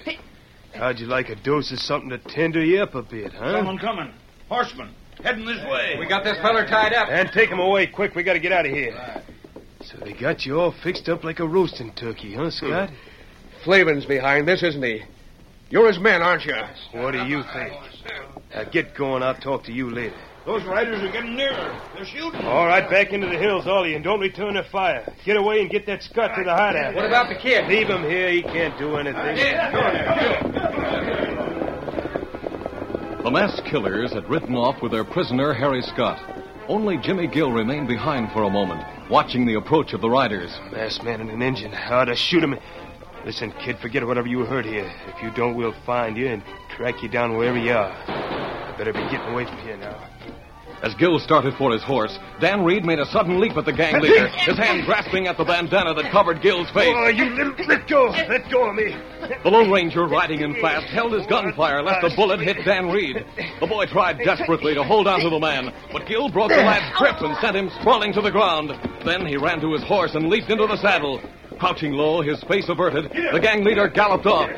How'd 0.74 1.00
you 1.00 1.06
like 1.08 1.30
a 1.30 1.36
dose 1.36 1.72
of 1.72 1.80
something 1.80 2.10
to 2.10 2.18
tender 2.18 2.63
you 2.63 2.82
up 2.82 2.96
a 2.96 3.04
bit, 3.04 3.32
huh? 3.34 3.58
Someone 3.58 3.78
coming. 3.78 4.12
Horseman. 4.50 4.94
Heading 5.24 5.46
this 5.46 5.63
way. 5.65 5.96
We 5.98 6.06
got 6.06 6.24
this 6.24 6.38
feller 6.42 6.65
tied 6.65 6.94
up. 6.94 7.08
And 7.10 7.32
take 7.32 7.50
him 7.50 7.60
away 7.60 7.88
quick. 7.88 8.13
We 8.13 8.24
gotta 8.24 8.39
get 8.39 8.51
out 8.51 8.65
of 8.65 8.72
here. 8.74 9.24
So 9.82 9.98
they 9.98 10.13
got 10.13 10.46
you 10.46 10.60
all 10.60 10.74
fixed 10.84 11.08
up 11.08 11.24
like 11.24 11.39
a 11.39 11.48
roasting 11.48 11.94
turkey, 11.94 12.36
huh, 12.36 12.44
hmm. 12.44 12.50
Scott? 12.50 12.89
Flavin's 13.63 14.06
behind 14.06 14.48
this, 14.48 14.62
isn't 14.63 14.84
he? 14.84 15.03
You're 15.70 15.88
his 15.88 16.00
men, 16.00 16.22
aren't 16.22 16.46
you? 16.46 16.56
What 16.92 17.12
do 17.12 17.24
you 17.25 17.42
think? 17.53 17.74
Now 18.53 18.63
get 18.65 18.96
going. 18.96 19.24
I'll 19.24 19.34
talk 19.34 19.63
to 19.63 19.72
you 19.72 19.89
later. 19.89 20.15
Those 20.46 20.63
riders 20.65 21.01
are 21.01 21.12
getting 21.12 21.38
nearer. 21.38 21.82
They're 21.96 22.06
shooting. 22.06 22.42
All 22.42 22.68
right, 22.68 22.88
back 22.89 23.13
into 23.13 23.27
the 23.27 23.38
hills, 23.38 23.65
all 23.65 23.86
of 23.86 23.89
you, 23.89 23.96
and 23.96 24.03
don't 24.03 24.20
return 24.20 24.56
their 24.56 24.65
fire. 24.65 25.12
Get 25.24 25.38
away 25.38 25.62
and 25.62 25.70
get 25.70 25.86
that 25.86 26.03
Scott 26.03 26.36
to 26.36 26.44
the 26.44 26.53
hideout. 26.53 26.96
What 26.96 27.06
about 27.06 27.30
the 27.30 27.36
kid? 27.36 27.65
Leave 27.70 27.88
him 27.88 28.03
here. 28.03 28.30
He 28.30 28.42
can't 28.42 28.77
do 28.77 28.98
anything. 28.98 29.38
The 33.24 33.32
masked 33.32 33.65
killers 33.68 34.12
had 34.12 34.30
ridden 34.30 34.53
off 34.53 34.82
with 34.82 34.92
their 34.92 35.06
prisoner, 35.06 35.53
Harry 35.53 35.82
Scott. 35.82 36.20
Only 36.68 36.98
Jimmy 36.98 37.25
Gill 37.25 37.53
remained 37.53 37.88
behind 37.88 38.34
for 38.34 38.44
a 38.44 38.50
moment, 38.50 38.84
watching 39.10 39.46
the 39.46 39.53
approach 39.53 39.94
of 39.94 40.01
the 40.01 40.10
riders. 40.10 40.51
Masked 40.74 41.06
man 41.06 41.22
and 41.22 41.30
an 41.30 41.42
engine. 41.42 41.72
How 41.72 42.03
to 42.03 42.18
shoot 42.18 42.44
him. 42.44 42.60
Listen, 43.25 43.53
kid, 43.53 43.80
forget 43.80 44.06
whatever 44.06 44.27
you 44.27 44.44
heard 44.44 44.65
here. 44.65 44.92
If 45.08 45.24
you 45.24 45.32
don't, 45.32 45.56
we'll 45.56 45.75
find 45.86 46.18
you 46.18 46.27
and 46.27 46.44
track 46.75 47.01
you 47.01 47.08
down 47.08 47.38
wherever 47.38 47.58
you 47.58 47.72
are. 47.72 47.94
I 47.94 48.75
better 48.77 48.92
be 48.92 49.00
getting 49.03 49.32
away 49.32 49.46
from 49.46 49.58
here 49.60 49.77
now. 49.77 49.98
As 50.84 50.94
Gill 50.96 51.18
started 51.18 51.54
for 51.56 51.72
his 51.72 51.82
horse, 51.82 52.20
Dan 52.42 52.66
Reed 52.66 52.84
made 52.84 53.00
a 53.00 53.06
sudden 53.06 53.40
leap 53.40 53.56
at 53.56 53.63
the 53.63 53.72
gang 53.72 54.02
leader, 54.02 54.28
his 54.28 54.58
hand 54.58 54.86
grasping 54.86 55.28
at 55.28 55.38
the 55.38 55.46
bandana 55.46 55.94
that 55.94 56.12
covered 56.12 56.42
Gill's 56.42 56.70
face. 56.72 56.94
Oh, 56.94 57.08
you 57.08 57.30
little... 57.30 57.54
Let 57.66 57.88
go. 57.88 58.08
Let 58.08 58.52
go 58.52 58.70
of 58.70 58.75
me. 58.75 58.94
The 59.44 59.50
Lone 59.50 59.72
Ranger, 59.72 60.06
riding 60.06 60.42
in 60.42 60.60
fast, 60.60 60.88
held 60.88 61.13
his 61.13 61.25
gunfire 61.28 61.82
lest 61.82 62.04
a 62.04 62.13
bullet 62.18 62.42
hit 62.42 62.58
Dan 62.66 62.92
Reed. 62.92 63.25
The 63.62 63.68
boy 63.68 63.86
tried 63.86 64.18
desperately 64.25 64.74
to 64.74 64.84
hold 64.84 65.08
on 65.08 65.22
to 65.22 65.30
the 65.30 65.40
man, 65.40 65.74
but 65.94 66.06
Gill 66.06 66.28
broke 66.28 66.50
the 66.50 66.58
lad's 66.58 66.94
grip 66.98 67.22
and 67.22 67.38
sent 67.38 67.56
him 67.56 67.72
sprawling 67.80 68.12
to 68.12 68.22
the 68.22 68.32
ground. 68.32 68.78
Then 69.06 69.25
he 69.25 69.38
ran 69.38 69.62
to 69.62 69.72
his 69.72 69.84
horse 69.84 70.16
and 70.16 70.28
leaped 70.28 70.50
into 70.50 70.68
the 70.68 70.78
saddle. 70.78 71.22
Crouching 71.63 71.93
low, 71.93 72.20
his 72.20 72.43
face 72.43 72.67
averted, 72.67 73.10
the 73.32 73.39
gang 73.39 73.63
leader 73.63 73.88
galloped 73.88 74.25
off. 74.25 74.50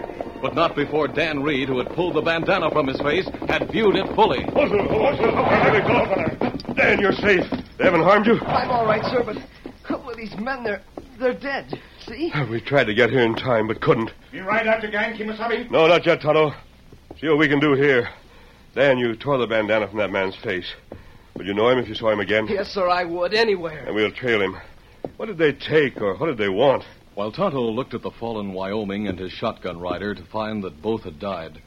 But 0.42 0.56
not 0.56 0.76
before 0.76 1.08
Dan 1.08 1.44
Reed, 1.44 1.68
who 1.68 1.78
had 1.78 1.90
pulled 1.94 2.16
the 2.16 2.22
bandana 2.22 2.72
from 2.72 2.88
his 2.88 3.00
face, 3.00 3.30
had 3.48 3.70
viewed 3.70 3.96
it 3.96 4.08
fully. 4.16 4.44
Dan, 6.74 7.00
you're 7.00 7.12
safe. 7.14 7.46
They 7.78 7.84
haven't 7.84 8.02
harmed 8.02 8.26
you? 8.26 8.40
I'm 8.42 8.72
all 8.72 8.88
right, 8.88 9.04
sir, 9.06 9.22
but 9.24 9.38
a 9.38 9.88
couple 9.88 10.10
of 10.10 10.18
these 10.18 10.36
men, 10.38 10.64
they're, 10.64 10.82
they're 11.20 11.36
dead. 11.36 11.80
See? 12.08 12.34
We 12.50 12.60
tried 12.60 12.86
to 12.86 12.96
get 12.96 13.12
here 13.12 13.22
in 13.22 13.36
time, 13.36 13.68
but 13.68 13.82
couldn't. 13.82 14.10
You 14.32 14.42
ride 14.42 14.66
out 14.66 14.82
the 14.82 14.88
gang, 14.88 15.16
Kimasabi? 15.16 15.70
No, 15.70 15.86
not 15.86 16.08
yet, 16.08 16.22
Tonto. 16.22 16.56
See 17.22 17.28
what 17.28 17.38
we 17.38 17.48
can 17.48 17.60
do 17.60 17.74
here. 17.74 18.10
Dan, 18.74 18.98
you 18.98 19.16
tore 19.16 19.38
the 19.38 19.46
bandana 19.46 19.88
from 19.88 20.00
that 20.00 20.10
man's 20.10 20.36
face. 20.38 20.74
Would 21.36 21.46
you 21.46 21.54
know 21.54 21.70
him 21.70 21.78
if 21.78 21.88
you 21.88 21.94
saw 21.94 22.10
him 22.10 22.20
again? 22.20 22.48
Yes, 22.48 22.70
sir, 22.70 22.90
I 22.90 23.04
would, 23.04 23.36
anywhere. 23.36 23.86
And 23.86 23.94
we'll 23.94 24.12
trail 24.12 24.42
him. 24.42 24.58
What 25.18 25.28
did 25.28 25.38
they 25.38 25.54
take, 25.54 26.02
or 26.02 26.16
what 26.16 26.28
did 26.28 26.38
they 26.38 26.50
want? 26.50 26.84
While 27.14 27.32
Tonto 27.32 27.62
looked 27.62 27.94
at 27.94 28.02
the 28.02 28.12
fallen 28.12 28.54
Wyoming 28.54 29.08
and 29.08 29.18
his 29.18 29.32
shotgun 29.32 29.80
rider 29.80 30.14
to 30.14 30.24
find 30.26 30.64
that 30.64 30.82
both 30.82 31.04
had 31.04 31.20
died, 31.20 31.62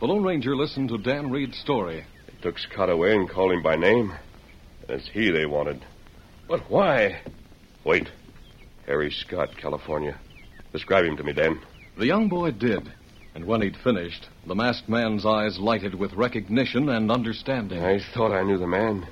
the 0.00 0.06
Lone 0.06 0.22
Ranger 0.22 0.56
listened 0.56 0.88
to 0.88 0.98
Dan 0.98 1.30
Reed's 1.30 1.58
story. 1.58 2.04
They 2.26 2.34
took 2.42 2.58
Scott 2.58 2.90
away 2.90 3.14
and 3.14 3.28
called 3.28 3.52
him 3.52 3.62
by 3.62 3.76
name. 3.76 4.14
It's 4.88 5.08
he 5.08 5.30
they 5.30 5.46
wanted. 5.46 5.84
But 6.48 6.70
why? 6.70 7.20
Wait. 7.84 8.10
Harry 8.86 9.10
Scott, 9.10 9.56
California. 9.56 10.18
Describe 10.72 11.04
him 11.04 11.16
to 11.16 11.24
me, 11.24 11.32
Dan. 11.32 11.60
The 11.98 12.06
young 12.06 12.28
boy 12.28 12.52
did, 12.52 12.90
and 13.34 13.44
when 13.46 13.62
he'd 13.62 13.76
finished, 13.76 14.28
the 14.46 14.54
masked 14.54 14.88
man's 14.88 15.26
eyes 15.26 15.58
lighted 15.58 15.94
with 15.94 16.12
recognition 16.14 16.88
and 16.88 17.10
understanding. 17.10 17.82
I 17.82 17.98
thought 18.14 18.32
I 18.32 18.42
knew 18.42 18.58
the 18.58 18.66
man. 18.66 19.06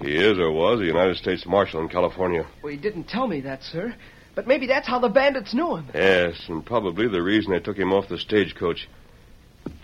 He 0.00 0.14
is 0.14 0.38
or 0.38 0.50
was 0.50 0.80
a 0.80 0.84
United 0.84 1.16
States 1.16 1.46
Marshal 1.46 1.80
in 1.80 1.88
California. 1.88 2.46
Well, 2.62 2.72
he 2.72 2.78
didn't 2.78 3.08
tell 3.08 3.26
me 3.26 3.40
that, 3.42 3.62
sir. 3.62 3.94
But 4.34 4.46
maybe 4.46 4.66
that's 4.66 4.86
how 4.86 4.98
the 4.98 5.08
bandits 5.08 5.54
knew 5.54 5.76
him. 5.76 5.88
Yes, 5.94 6.34
and 6.48 6.64
probably 6.64 7.08
the 7.08 7.22
reason 7.22 7.52
they 7.52 7.60
took 7.60 7.78
him 7.78 7.92
off 7.92 8.08
the 8.08 8.18
stagecoach. 8.18 8.86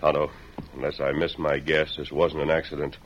Tonto, 0.00 0.31
unless 0.75 1.00
I 1.00 1.12
miss 1.12 1.38
my 1.38 1.59
guess, 1.59 1.97
this 1.97 2.12
wasn't 2.12 2.42
an 2.42 2.50
accident. 2.50 2.99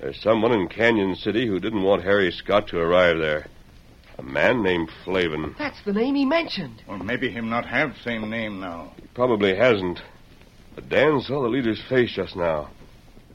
There's 0.00 0.20
someone 0.20 0.52
in 0.52 0.68
Canyon 0.68 1.14
City 1.14 1.46
who 1.46 1.60
didn't 1.60 1.84
want 1.84 2.02
Harry 2.02 2.32
Scott 2.32 2.66
to 2.68 2.78
arrive 2.78 3.18
there. 3.18 3.46
A 4.18 4.22
man 4.22 4.62
named 4.64 4.90
Flavin. 5.04 5.54
That's 5.56 5.82
the 5.84 5.92
name 5.92 6.16
he 6.16 6.24
mentioned. 6.24 6.82
Well, 6.88 6.98
maybe 6.98 7.30
him 7.30 7.48
not 7.48 7.64
have 7.64 7.96
same 8.04 8.28
name 8.28 8.60
now. 8.60 8.92
He 8.96 9.06
probably 9.14 9.54
hasn't. 9.54 10.00
But 10.74 10.88
Dan 10.88 11.20
saw 11.20 11.42
the 11.42 11.48
leader's 11.48 11.80
face 11.88 12.10
just 12.12 12.34
now. 12.34 12.70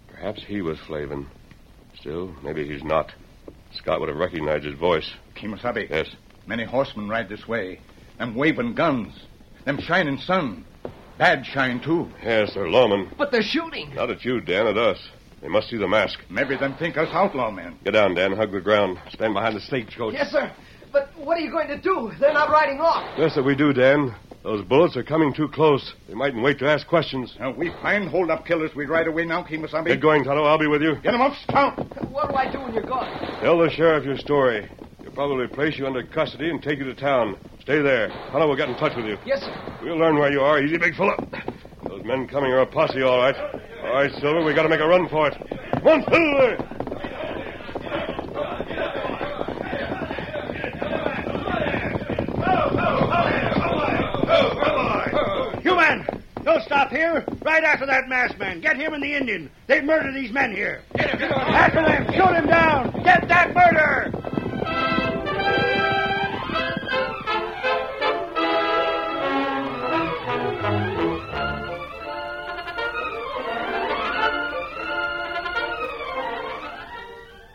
Perhaps 0.10 0.44
he 0.44 0.62
was 0.62 0.78
Flavin. 0.80 1.28
Still, 2.08 2.34
maybe 2.42 2.66
he's 2.66 2.86
not. 2.86 3.12
Scott 3.74 4.00
would 4.00 4.08
have 4.08 4.18
recognized 4.18 4.64
his 4.64 4.80
voice. 4.80 5.12
Kimasabi. 5.36 5.90
Yes. 5.90 6.08
Many 6.46 6.64
horsemen 6.64 7.10
ride 7.10 7.28
this 7.28 7.46
way. 7.50 7.82
Them 8.18 8.34
waving 8.34 8.76
guns. 8.76 9.14
Them 9.66 9.78
shining 9.82 10.18
sun. 10.18 10.64
Bad 11.18 11.46
shine, 11.46 11.82
too. 11.82 12.10
Yes, 12.24 12.54
they're 12.54 12.64
lawmen. 12.64 13.10
But 13.18 13.34
they're 13.34 13.42
shooting. 13.42 13.94
Not 13.94 14.10
at 14.10 14.24
you, 14.24 14.40
Dan, 14.40 14.68
at 14.68 14.78
us. 14.78 15.06
They 15.42 15.50
must 15.50 15.70
see 15.70 15.76
the 15.76 15.90
mask. 15.90 16.20
Maybe 16.30 16.56
them 16.56 16.78
think 16.78 16.96
us 16.96 17.10
outlaw 17.12 17.52
men. 17.52 17.78
Get 17.84 17.92
down, 17.92 18.16
Dan. 18.16 18.38
Hug 18.38 18.54
the 18.54 18.62
ground. 18.62 19.00
Stand 19.10 19.34
behind 19.34 19.58
the 19.58 19.60
stagecoach. 19.60 20.14
Yes, 20.14 20.32
sir. 20.32 20.50
But 20.94 21.10
what 21.18 21.36
are 21.38 21.42
you 21.42 21.52
going 21.52 21.68
to 21.68 21.78
do? 21.78 22.14
They're 22.22 22.32
not 22.32 22.50
riding 22.50 22.80
off. 22.80 23.20
Yes, 23.20 23.34
sir, 23.34 23.44
we 23.44 23.54
do, 23.54 23.74
Dan. 23.74 24.16
Those 24.48 24.64
bullets 24.64 24.96
are 24.96 25.04
coming 25.04 25.34
too 25.34 25.50
close. 25.50 25.94
They 26.08 26.14
mightn't 26.14 26.42
wait 26.42 26.58
to 26.60 26.70
ask 26.70 26.88
questions. 26.88 27.36
Now, 27.38 27.52
we 27.52 27.70
find 27.82 28.08
hold-up 28.08 28.46
killers. 28.46 28.74
We 28.74 28.86
ride 28.86 29.08
away 29.08 29.26
now, 29.26 29.44
Kimasabi. 29.44 29.88
Get 29.88 30.00
going, 30.00 30.24
Tonto. 30.24 30.46
I'll 30.46 30.58
be 30.58 30.68
with 30.68 30.82
you. 30.82 30.96
Get 31.04 31.14
'em 31.14 31.20
up, 31.20 31.34
Scout. 31.44 31.78
What 32.10 32.30
do 32.30 32.36
I 32.36 32.50
do 32.50 32.62
when 32.62 32.74
you're 32.74 32.84
gone? 32.84 33.10
Tell 33.42 33.58
the 33.58 33.70
sheriff 33.70 34.06
your 34.06 34.16
story. 34.16 34.66
He'll 35.02 35.12
probably 35.12 35.48
place 35.48 35.78
you 35.78 35.86
under 35.86 36.02
custody 36.02 36.50
and 36.50 36.64
take 36.64 36.80
you 36.80 36.86
to 36.86 36.94
town. 36.96 37.36
Stay 37.60 37.82
there. 37.82 38.08
Tonto 38.32 38.48
will 38.48 38.56
get 38.56 38.70
in 38.70 38.76
touch 38.76 38.96
with 38.96 39.06
you. 39.06 39.18
Yes, 39.26 39.42
sir. 39.42 39.52
We'll 39.84 39.98
learn 39.98 40.18
where 40.18 40.32
you 40.32 40.40
are. 40.40 40.62
Easy, 40.62 40.78
big 40.78 40.96
fella. 40.96 41.18
Those 41.86 42.06
men 42.06 42.26
coming 42.26 42.54
are 42.54 42.62
a 42.62 42.66
posse, 42.66 43.02
all 43.02 43.18
right. 43.18 43.36
All 43.84 43.96
right, 43.96 44.14
Silver, 44.14 44.46
we 44.46 44.54
gotta 44.54 44.70
make 44.70 44.80
a 44.80 44.88
run 44.88 45.10
for 45.10 45.28
it. 45.28 45.36
Come 45.74 45.88
on, 45.88 46.04
Silver! 46.06 46.74
You 55.64 55.76
men, 55.76 56.06
don't 56.44 56.64
stop 56.64 56.92
here. 56.92 57.26
Right 57.58 57.64
after 57.64 57.88
that 57.88 58.08
masked 58.08 58.38
man. 58.38 58.62
Get 58.62 58.78
him 58.78 58.94
and 58.94 59.02
the 59.02 59.16
Indian. 59.16 59.50
They've 59.66 59.84
murdered 59.84 60.14
these 60.14 60.32
men 60.32 60.54
here. 60.54 60.84
Get 60.96 61.20
him. 61.20 61.32
After 61.32 61.82
them. 61.82 62.06
Shoot 62.14 62.36
him 62.36 62.46
down. 62.46 62.92
Get 63.04 63.28
that 63.30 63.56
murder. 63.56 64.12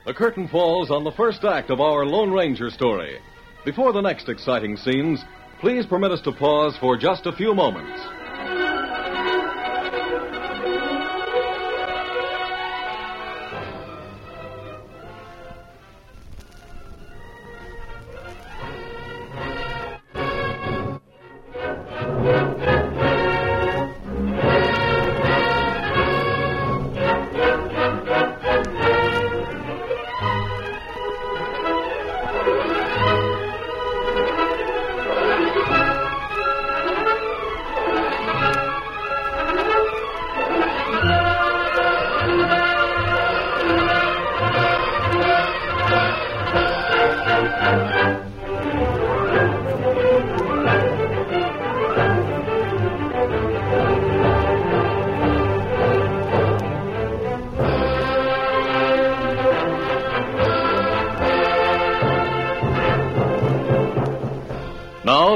The 0.05 0.15
curtain 0.15 0.49
falls 0.49 0.91
on 0.91 1.05
the 1.05 1.13
first 1.13 1.45
act 1.45 1.71
of 1.71 1.81
our 1.81 2.05
Lone 2.05 2.33
Ranger 2.33 2.71
story. 2.71 3.21
Before 3.65 3.93
the 3.93 4.01
next 4.01 4.29
exciting 4.29 4.77
scenes, 4.77 5.21
please 5.61 5.87
permit 5.87 6.11
us 6.11 6.23
to 6.23 6.33
pause 6.33 6.77
for 6.81 6.97
just 6.97 7.27
a 7.27 7.33
few 7.33 7.55
moments. 7.55 8.01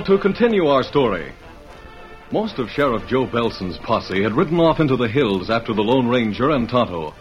To 0.07 0.17
continue 0.19 0.69
our 0.69 0.85
story. 0.85 1.33
Most 2.31 2.61
of 2.61 2.71
Sheriff 2.71 3.09
Joe 3.09 3.27
Belson's 3.27 3.77
posse 3.79 4.23
had 4.23 4.35
ridden 4.35 4.61
off 4.61 4.79
into 4.79 4.97
the 4.97 5.09
hills 5.09 5.51
after 5.51 5.75
the 5.75 5.83
Lone 5.83 6.07
Ranger 6.07 6.51
and 6.51 6.69
Tonto. 6.69 7.13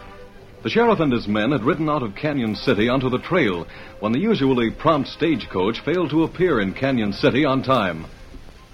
The 0.62 0.70
sheriff 0.70 1.00
and 1.00 1.12
his 1.12 1.26
men 1.26 1.50
had 1.50 1.64
ridden 1.64 1.90
out 1.90 2.04
of 2.04 2.14
Canyon 2.14 2.54
City 2.54 2.88
onto 2.88 3.10
the 3.10 3.18
trail 3.18 3.66
when 3.98 4.12
the 4.12 4.20
usually 4.20 4.70
prompt 4.70 5.08
stagecoach 5.08 5.80
failed 5.80 6.10
to 6.10 6.22
appear 6.22 6.60
in 6.60 6.74
Canyon 6.74 7.12
City 7.12 7.44
on 7.44 7.64
time. 7.64 8.06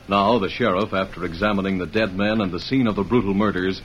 Now, 0.09 0.39
the 0.39 0.51
sheriff, 0.51 0.93
after 0.93 1.25
examining 1.25 1.79
the 1.79 1.87
dead 1.87 2.15
men 2.15 2.43
and 2.43 2.53
the 2.53 2.61
scene 2.61 2.89
of 2.89 2.97
the 2.97 3.05
brutal 3.05 3.33
murders, 3.33 3.81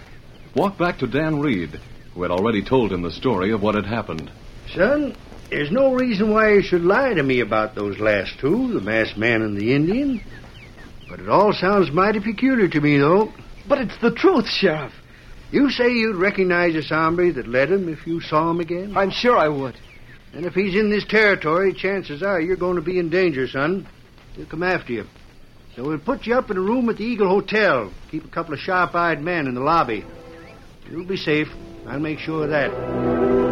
walked 0.53 0.77
back 0.77 0.99
to 0.99 1.07
Dan 1.07 1.39
Reed, 1.39 1.79
who 2.13 2.23
had 2.23 2.31
already 2.31 2.61
told 2.61 2.91
him 2.91 3.01
the 3.01 3.11
story 3.11 3.51
of 3.51 3.61
what 3.61 3.75
had 3.75 3.85
happened. 3.85 4.29
Son, 4.75 5.15
there's 5.49 5.71
no 5.71 5.93
reason 5.93 6.31
why 6.31 6.53
you 6.53 6.61
should 6.61 6.83
lie 6.83 7.13
to 7.13 7.23
me 7.23 7.39
about 7.39 7.75
those 7.75 7.99
last 7.99 8.39
two, 8.39 8.73
the 8.73 8.81
masked 8.81 9.17
man 9.17 9.41
and 9.41 9.57
the 9.57 9.73
Indian. 9.73 10.21
But 11.09 11.19
it 11.19 11.29
all 11.29 11.53
sounds 11.53 11.91
mighty 11.91 12.19
peculiar 12.19 12.67
to 12.67 12.81
me, 12.81 12.97
though. 12.97 13.31
But 13.67 13.79
it's 13.79 13.97
the 14.01 14.11
truth, 14.11 14.47
Sheriff. 14.47 14.93
You 15.51 15.69
say 15.69 15.89
you'd 15.89 16.17
recognize 16.17 16.73
this 16.73 16.89
hombre 16.89 17.31
that 17.33 17.47
led 17.47 17.71
him 17.71 17.87
if 17.87 18.05
you 18.05 18.19
saw 18.19 18.51
him 18.51 18.59
again? 18.59 18.97
I'm 18.97 19.11
sure 19.11 19.37
I 19.37 19.47
would. 19.47 19.75
And 20.33 20.45
if 20.45 20.53
he's 20.53 20.75
in 20.75 20.89
this 20.89 21.05
territory, 21.05 21.73
chances 21.73 22.21
are 22.21 22.41
you're 22.41 22.57
going 22.57 22.75
to 22.75 22.81
be 22.81 22.99
in 22.99 23.09
danger, 23.09 23.47
son. 23.47 23.87
He'll 24.35 24.45
come 24.45 24.63
after 24.63 24.91
you. 24.91 25.05
So 25.75 25.83
we'll 25.83 25.99
put 25.99 26.25
you 26.25 26.35
up 26.35 26.51
in 26.51 26.57
a 26.57 26.61
room 26.61 26.89
at 26.89 26.97
the 26.97 27.05
Eagle 27.05 27.29
Hotel. 27.29 27.93
Keep 28.11 28.25
a 28.25 28.29
couple 28.29 28.53
of 28.53 28.59
sharp-eyed 28.59 29.21
men 29.21 29.47
in 29.47 29.55
the 29.55 29.61
lobby. 29.61 30.03
You'll 30.89 31.05
be 31.05 31.17
safe. 31.17 31.47
I'll 31.85 31.99
make 31.99 32.19
sure 32.19 32.43
of 32.43 32.49
that. 32.49 33.46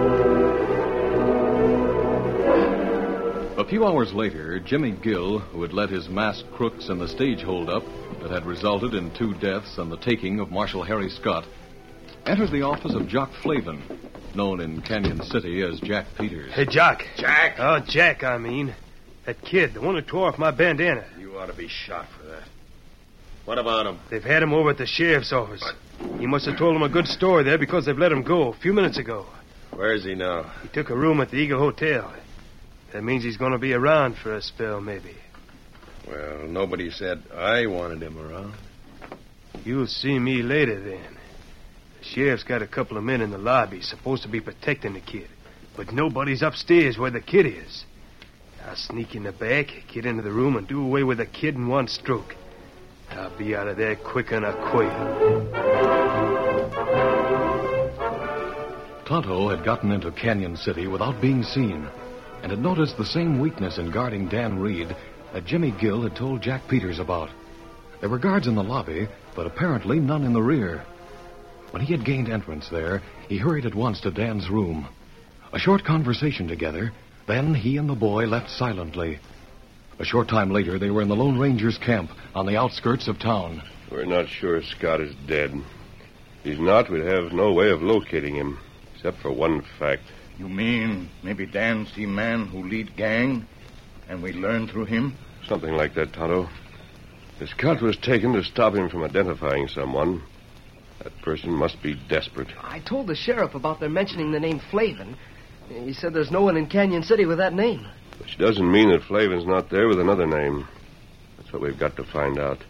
A 3.65 3.67
few 3.67 3.83
hours 3.83 4.13
later, 4.13 4.59
Jimmy 4.59 4.91
Gill, 4.91 5.39
who 5.39 5.63
had 5.63 5.73
led 5.73 5.89
his 5.89 6.07
masked 6.07 6.51
crooks 6.51 6.89
in 6.89 6.99
the 6.99 7.07
stage 7.07 7.41
holdup 7.41 7.83
that 8.21 8.29
had 8.29 8.45
resulted 8.45 8.93
in 8.93 9.11
two 9.15 9.33
deaths 9.33 9.79
and 9.79 9.91
the 9.91 9.97
taking 9.97 10.39
of 10.39 10.51
Marshal 10.51 10.83
Harry 10.83 11.09
Scott, 11.09 11.45
entered 12.27 12.51
the 12.51 12.61
office 12.61 12.93
of 12.93 13.07
Jock 13.07 13.31
Flavin, 13.41 13.81
known 14.35 14.61
in 14.61 14.83
Canyon 14.83 15.23
City 15.23 15.63
as 15.63 15.79
Jack 15.79 16.05
Peters. 16.15 16.53
Hey, 16.53 16.67
Jock. 16.67 17.01
Jack? 17.17 17.55
Oh, 17.57 17.79
Jack, 17.79 18.23
I 18.23 18.37
mean. 18.37 18.75
That 19.25 19.41
kid, 19.41 19.73
the 19.73 19.81
one 19.81 19.95
who 19.95 20.01
tore 20.03 20.27
off 20.27 20.37
my 20.37 20.51
bandana. 20.51 21.03
You 21.17 21.39
ought 21.39 21.47
to 21.47 21.57
be 21.57 21.67
shot 21.67 22.05
for 22.19 22.27
that. 22.27 22.43
What 23.45 23.57
about 23.57 23.87
him? 23.87 23.99
They've 24.11 24.23
had 24.23 24.43
him 24.43 24.53
over 24.53 24.69
at 24.69 24.77
the 24.77 24.85
sheriff's 24.85 25.33
office. 25.33 25.67
He 26.19 26.27
must 26.27 26.45
have 26.45 26.59
told 26.59 26.75
them 26.75 26.83
a 26.83 26.89
good 26.89 27.07
story 27.07 27.43
there 27.43 27.57
because 27.57 27.87
they've 27.87 27.97
let 27.97 28.11
him 28.11 28.21
go 28.21 28.49
a 28.49 28.57
few 28.57 28.73
minutes 28.73 28.99
ago. 28.99 29.25
Where 29.71 29.95
is 29.95 30.03
he 30.03 30.13
now? 30.13 30.51
He 30.61 30.67
took 30.67 30.91
a 30.91 30.95
room 30.95 31.19
at 31.19 31.31
the 31.31 31.37
Eagle 31.37 31.57
Hotel. 31.57 32.13
That 32.95 33.03
means 33.03 33.25
he's 33.25 33.35
going 33.35 33.51
to 33.51 33.57
be 33.57 33.73
around 33.73 34.15
for 34.15 34.33
a 34.33 34.41
spell, 34.41 34.79
maybe. 34.79 35.17
Well, 36.07 36.47
nobody 36.47 36.89
said 36.91 37.23
I 37.35 37.65
wanted 37.65 38.01
him 38.01 38.17
around. 38.17 38.53
You'll 39.65 39.87
see 39.87 40.17
me 40.17 40.41
later 40.41 40.79
then. 40.79 41.17
The 41.99 42.05
sheriff's 42.05 42.43
got 42.43 42.61
a 42.61 42.67
couple 42.67 42.95
of 42.95 43.03
men 43.03 43.19
in 43.19 43.31
the 43.31 43.37
lobby 43.37 43.81
supposed 43.81 44.23
to 44.23 44.29
be 44.29 44.39
protecting 44.39 44.93
the 44.93 45.01
kid. 45.01 45.27
But 45.75 45.91
nobody's 45.91 46.41
upstairs 46.41 46.97
where 46.97 47.11
the 47.11 47.19
kid 47.19 47.45
is. 47.47 47.83
I'll 48.65 48.77
sneak 48.77 49.13
in 49.13 49.23
the 49.23 49.33
back, 49.33 49.67
get 49.91 50.05
into 50.05 50.23
the 50.23 50.31
room, 50.31 50.55
and 50.55 50.65
do 50.65 50.81
away 50.81 51.03
with 51.03 51.17
the 51.17 51.25
kid 51.25 51.55
in 51.55 51.67
one 51.67 51.89
stroke. 51.89 52.33
I'll 53.11 53.37
be 53.37 53.57
out 53.57 53.67
of 53.67 53.75
there 53.75 53.97
quicker 53.97 54.39
than 54.39 54.45
a 54.45 54.53
quail. 54.71 55.51
Tonto 59.05 59.49
had 59.49 59.65
gotten 59.65 59.91
into 59.91 60.13
Canyon 60.13 60.55
City 60.55 60.87
without 60.87 61.19
being 61.19 61.43
seen 61.43 61.89
and 62.45 62.51
had 62.51 62.61
noticed 62.61 62.95
the 62.95 63.03
same 63.03 63.39
weakness 63.39 63.79
in 63.79 63.89
guarding 63.89 64.27
Dan 64.27 64.59
Reed 64.59 64.95
that 65.33 65.47
Jimmy 65.47 65.73
Gill 65.81 66.03
had 66.03 66.15
told 66.15 66.43
Jack 66.43 66.67
Peters 66.67 66.99
about. 66.99 67.31
There 68.01 68.09
were 68.09 68.19
guards 68.19 68.45
in 68.45 68.53
the 68.53 68.61
lobby, 68.61 69.07
but 69.35 69.47
apparently 69.47 69.97
none 69.97 70.23
in 70.23 70.33
the 70.33 70.43
rear. 70.43 70.85
When 71.71 71.81
he 71.81 71.91
had 71.91 72.05
gained 72.05 72.29
entrance 72.29 72.69
there, 72.69 73.01
he 73.27 73.39
hurried 73.39 73.65
at 73.65 73.73
once 73.73 73.99
to 74.01 74.11
Dan's 74.11 74.47
room. 74.47 74.87
A 75.53 75.57
short 75.57 75.83
conversation 75.83 76.47
together, 76.47 76.93
then 77.25 77.55
he 77.55 77.77
and 77.77 77.89
the 77.89 77.95
boy 77.95 78.25
left 78.25 78.51
silently. 78.51 79.17
A 79.97 80.05
short 80.05 80.27
time 80.27 80.51
later, 80.51 80.77
they 80.77 80.91
were 80.91 81.01
in 81.01 81.09
the 81.09 81.15
Lone 81.15 81.39
Ranger's 81.39 81.79
camp 81.79 82.11
on 82.35 82.45
the 82.45 82.57
outskirts 82.57 83.07
of 83.07 83.17
town. 83.17 83.63
We're 83.91 84.05
not 84.05 84.29
sure 84.29 84.61
Scott 84.61 85.01
is 85.01 85.15
dead. 85.27 85.51
If 85.51 85.63
he's 86.43 86.59
not, 86.59 86.91
we'd 86.91 87.05
have 87.05 87.33
no 87.33 87.53
way 87.53 87.71
of 87.71 87.81
locating 87.81 88.35
him, 88.35 88.59
except 88.93 89.17
for 89.17 89.31
one 89.31 89.63
fact. 89.79 90.03
You 90.37 90.49
mean 90.49 91.09
maybe 91.23 91.45
Dan's 91.45 91.93
the 91.95 92.05
man 92.05 92.47
who 92.47 92.63
lead 92.67 92.95
gang, 92.95 93.47
and 94.09 94.21
we 94.21 94.33
learn 94.33 94.67
through 94.67 94.85
him? 94.85 95.15
Something 95.47 95.73
like 95.73 95.93
that, 95.95 96.13
Tonto. 96.13 96.49
The 97.39 97.47
Scott 97.47 97.81
was 97.81 97.97
taken 97.97 98.33
to 98.33 98.43
stop 98.43 98.75
him 98.75 98.89
from 98.89 99.03
identifying 99.03 99.67
someone. 99.67 100.21
That 101.03 101.21
person 101.21 101.51
must 101.51 101.81
be 101.83 101.95
desperate. 102.09 102.47
I 102.61 102.79
told 102.79 103.07
the 103.07 103.15
sheriff 103.15 103.55
about 103.55 103.79
their 103.79 103.89
mentioning 103.89 104.31
the 104.31 104.39
name 104.39 104.59
Flavin. 104.71 105.17
He 105.69 105.93
said 105.93 106.13
there's 106.13 106.31
no 106.31 106.41
one 106.41 106.57
in 106.57 106.67
Canyon 106.67 107.03
City 107.03 107.25
with 107.25 107.37
that 107.39 107.53
name. 107.53 107.85
Which 108.19 108.37
doesn't 108.37 108.71
mean 108.71 108.89
that 108.91 109.03
Flavin's 109.03 109.45
not 109.45 109.69
there 109.69 109.87
with 109.87 109.99
another 109.99 110.25
name. 110.25 110.67
That's 111.37 111.51
what 111.51 111.61
we've 111.61 111.77
got 111.77 111.97
to 111.97 112.03
find 112.03 112.39
out. 112.39 112.63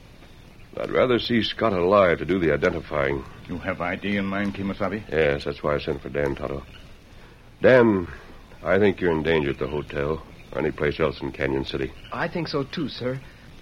I'd 0.78 0.91
rather 0.91 1.19
see 1.19 1.41
Scott 1.43 1.73
alive 1.73 2.17
to 2.17 2.25
do 2.25 2.39
the 2.39 2.54
identifying. 2.54 3.23
You 3.47 3.58
have 3.60 3.80
ID 3.80 4.17
in 4.17 4.25
mind, 4.25 4.56
Kimasabi? 4.56 5.10
Yes, 5.10 5.45
that's 5.45 5.63
why 5.63 5.75
I 5.75 5.80
sent 5.80 6.01
for 6.01 6.10
Dan, 6.10 6.36
Tonto. 6.36 6.63
Dan, 7.65 8.08
I 8.62 8.78
think 8.78 9.01
you're 9.01 9.12
in 9.12 9.23
danger 9.23 9.49
at 9.49 9.58
the 9.58 9.65
hotel 9.65 10.21
or 10.51 10.60
any 10.60 10.69
place 10.69 10.99
else 10.99 11.19
in 11.19 11.32
Canyon 11.32 11.65
City. 11.65 11.91
I 12.12 12.28
think 12.28 12.47
so 12.47 12.63
too, 12.63 12.88
sir. 12.88 13.19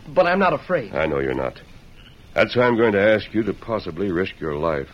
But 0.09 0.27
I'm 0.27 0.39
not 0.39 0.51
afraid. 0.51 0.93
I 0.93 1.05
know 1.05 1.19
you're 1.19 1.33
not. 1.33 1.61
That's 2.33 2.53
why 2.53 2.63
I'm 2.63 2.75
going 2.75 2.91
to 2.91 3.01
ask 3.01 3.33
you 3.33 3.43
to 3.43 3.53
possibly 3.53 4.11
risk 4.11 4.41
your 4.41 4.55
life. 4.55 4.89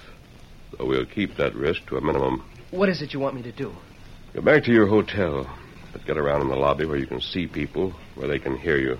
Though 0.77 0.85
we'll 0.85 1.07
keep 1.07 1.37
that 1.37 1.55
risk 1.55 1.87
to 1.87 1.97
a 1.97 2.01
minimum. 2.01 2.45
What 2.69 2.87
is 2.87 3.01
it 3.01 3.11
you 3.11 3.19
want 3.19 3.33
me 3.33 3.41
to 3.41 3.51
do? 3.51 3.73
Go 4.35 4.41
back 4.41 4.63
to 4.65 4.71
your 4.71 4.85
hotel, 4.85 5.49
but 5.91 6.05
get 6.05 6.19
around 6.19 6.41
in 6.41 6.49
the 6.49 6.55
lobby 6.55 6.85
where 6.85 6.99
you 6.99 7.07
can 7.07 7.19
see 7.19 7.47
people, 7.47 7.95
where 8.13 8.27
they 8.27 8.37
can 8.37 8.59
hear 8.59 8.77
you. 8.77 8.99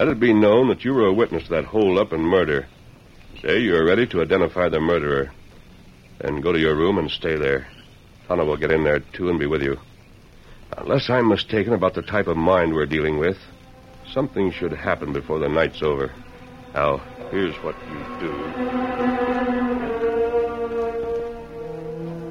Let 0.00 0.08
it 0.08 0.18
be 0.18 0.34
known 0.34 0.66
that 0.70 0.84
you 0.84 0.94
were 0.94 1.06
a 1.06 1.14
witness 1.14 1.44
to 1.44 1.50
that 1.50 1.66
hold-up 1.66 2.10
and 2.10 2.24
murder. 2.24 2.66
Say 3.40 3.60
you're 3.60 3.86
ready 3.86 4.04
to 4.08 4.20
identify 4.20 4.68
the 4.68 4.80
murderer. 4.80 5.30
Then 6.18 6.40
go 6.40 6.50
to 6.50 6.58
your 6.58 6.74
room 6.74 6.98
and 6.98 7.08
stay 7.08 7.36
there. 7.36 7.68
Tonto 8.28 8.44
will 8.44 8.56
get 8.56 8.72
in 8.72 8.84
there, 8.84 9.00
too, 9.00 9.30
and 9.30 9.38
be 9.38 9.46
with 9.46 9.62
you. 9.62 9.78
Unless 10.76 11.10
I'm 11.10 11.28
mistaken 11.28 11.74
about 11.74 11.94
the 11.94 12.02
type 12.02 12.26
of 12.28 12.36
mind 12.36 12.72
we're 12.72 12.86
dealing 12.86 13.18
with, 13.18 13.36
something 14.12 14.50
should 14.50 14.72
happen 14.72 15.12
before 15.12 15.38
the 15.38 15.48
night's 15.48 15.82
over. 15.82 16.12
Now, 16.74 16.98
here's 17.30 17.54
what 17.56 17.76
you 17.90 18.18
do. 18.20 18.32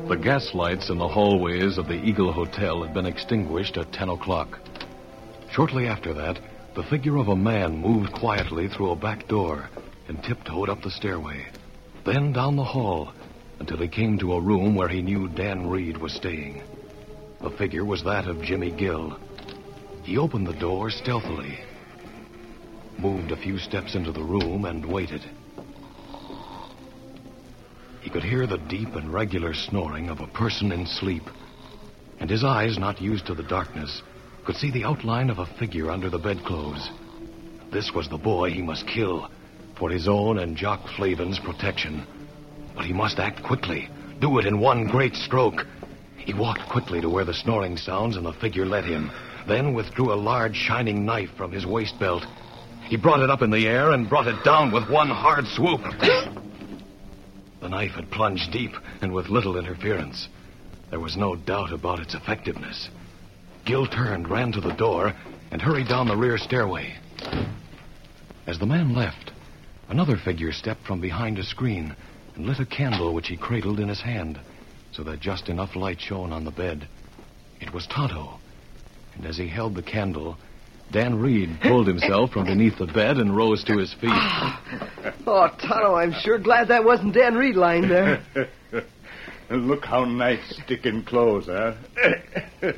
The 0.08 0.18
gas 0.18 0.54
lights 0.54 0.90
in 0.90 0.98
the 0.98 1.08
hallways 1.08 1.78
of 1.78 1.88
the 1.88 2.04
Eagle 2.04 2.34
Hotel 2.34 2.84
had 2.84 2.94
been 2.94 3.06
extinguished 3.06 3.78
at 3.78 3.94
10 3.94 4.10
o'clock. 4.10 4.60
Shortly 5.52 5.88
after 5.88 6.14
that, 6.14 6.40
the 6.76 6.84
figure 6.84 7.18
of 7.18 7.28
a 7.28 7.36
man 7.36 7.78
moved 7.78 8.12
quietly 8.12 8.68
through 8.68 8.92
a 8.92 8.96
back 8.96 9.28
door 9.28 9.70
and 10.08 10.22
tiptoed 10.24 10.70
up 10.70 10.82
the 10.82 10.90
stairway, 10.90 11.46
then 12.06 12.34
down 12.34 12.56
the 12.56 12.64
hall 12.64 13.14
until 13.62 13.78
he 13.78 13.88
came 13.88 14.18
to 14.18 14.34
a 14.34 14.42
room 14.42 14.74
where 14.74 14.88
he 14.88 15.04
knew 15.04 15.28
Dan 15.28 15.70
Reed 15.70 15.96
was 15.96 16.14
staying. 16.14 16.64
The 17.44 17.52
figure 17.52 17.86
was 17.86 18.04
that 18.04 18.28
of 18.28 18.42
Jimmy 18.42 18.72
Gill. 18.72 19.16
He 20.02 20.18
opened 20.18 20.48
the 20.48 20.60
door 20.60 20.90
stealthily, 20.90 21.60
moved 22.98 23.32
a 23.32 23.38
few 23.38 23.60
steps 23.60 23.94
into 23.94 24.12
the 24.12 24.24
room, 24.24 24.66
and 24.66 24.84
waited. 24.84 25.22
He 28.02 28.10
could 28.10 28.24
hear 28.24 28.48
the 28.48 28.58
deep 28.58 28.96
and 28.96 29.14
regular 29.14 29.54
snoring 29.54 30.10
of 30.10 30.22
a 30.22 30.28
person 30.28 30.72
in 30.72 30.88
sleep, 30.88 31.30
and 32.20 32.32
his 32.32 32.44
eyes, 32.44 32.80
not 32.80 33.00
used 33.00 33.28
to 33.28 33.36
the 33.36 33.44
darkness, 33.44 34.02
could 34.44 34.56
see 34.56 34.72
the 34.72 34.86
outline 34.86 35.30
of 35.30 35.38
a 35.38 35.46
figure 35.60 35.92
under 35.92 36.10
the 36.10 36.18
bedclothes. 36.18 36.90
This 37.72 37.94
was 37.94 38.10
the 38.10 38.18
boy 38.18 38.50
he 38.50 38.64
must 38.64 38.88
kill 38.88 39.30
for 39.78 39.92
his 39.92 40.08
own 40.08 40.40
and 40.40 40.58
Jock 40.58 40.82
Flavin's 40.98 41.38
protection. 41.38 42.21
But 42.76 42.86
he 42.86 42.94
must 42.94 43.20
act 43.20 43.44
quickly, 43.44 43.90
do 44.20 44.38
it 44.38 44.46
in 44.46 44.60
one 44.60 44.86
great 44.86 45.16
stroke. 45.16 45.66
He 46.18 46.34
walked 46.34 46.70
quickly 46.70 47.02
to 47.02 47.10
where 47.10 47.26
the 47.26 47.34
snoring 47.34 47.78
sounds 47.78 48.16
and 48.16 48.26
the 48.26 48.34
figure 48.34 48.66
led 48.66 48.86
him, 48.86 49.12
then 49.48 49.74
withdrew 49.74 50.14
a 50.14 50.16
large 50.16 50.56
shining 50.56 51.06
knife 51.06 51.32
from 51.36 51.52
his 51.52 51.66
waist 51.66 52.00
belt. 52.00 52.26
He 52.88 52.98
brought 52.98 53.22
it 53.22 53.30
up 53.30 53.42
in 53.42 53.50
the 53.50 53.68
air 53.68 53.92
and 53.92 54.10
brought 54.10 54.28
it 54.28 54.44
down 54.44 54.72
with 54.72 54.90
one 54.90 55.10
hard 55.10 55.48
swoop. 55.48 55.82
the 57.60 57.70
knife 57.70 57.92
had 57.92 58.12
plunged 58.12 58.52
deep 58.52 58.72
and 59.02 59.14
with 59.14 59.30
little 59.30 59.58
interference. 59.58 60.28
There 60.90 61.00
was 61.00 61.18
no 61.18 61.36
doubt 61.36 61.72
about 61.72 62.00
its 62.00 62.14
effectiveness. 62.14 62.90
Gill 63.66 63.88
turned, 63.88 64.30
ran 64.30 64.52
to 64.52 64.62
the 64.62 64.74
door, 64.74 65.14
and 65.52 65.62
hurried 65.62 65.88
down 65.88 66.08
the 66.08 66.18
rear 66.18 66.38
stairway. 66.38 66.96
As 68.46 68.60
the 68.60 68.66
man 68.66 68.94
left, 68.94 69.32
another 69.90 70.18
figure 70.18 70.52
stepped 70.52 70.86
from 70.86 71.00
behind 71.00 71.40
a 71.40 71.44
screen 71.44 71.96
and 72.36 72.46
lit 72.46 72.60
a 72.60 72.66
candle 72.66 73.14
which 73.14 73.28
he 73.28 73.38
cradled 73.38 73.80
in 73.80 73.90
his 73.90 74.02
hand 74.02 74.40
so 74.92 75.04
that 75.04 75.20
just 75.20 75.50
enough 75.50 75.76
light 75.76 76.00
shone 76.02 76.34
on 76.34 76.44
the 76.44 76.52
bed. 76.52 76.88
It 77.60 77.74
was 77.74 77.88
Tonto, 77.88 78.40
and 79.16 79.26
as 79.26 79.38
he 79.38 79.48
held 79.48 79.76
the 79.76 79.84
candle, 79.84 80.38
Dan 80.92 81.20
Reed 81.20 81.60
pulled 81.62 81.88
himself 81.88 82.32
from 82.32 82.46
beneath 82.46 82.78
the 82.78 82.88
bed 82.88 83.18
and 83.18 83.36
rose 83.36 83.64
to 83.66 83.78
his 83.78 83.94
feet. 83.94 84.12
Oh, 85.26 85.48
Tonto, 85.48 85.96
I'm 85.96 86.14
sure 86.24 86.40
glad 86.40 86.68
that 86.70 86.84
wasn't 86.84 87.14
Dan 87.14 87.36
Reed 87.36 87.56
lying 87.56 87.88
there. 87.88 88.24
Look 89.50 89.86
how 89.86 90.04
nice 90.04 90.42
sticking 90.64 91.04
clothes, 91.04 91.46
huh? 91.46 91.76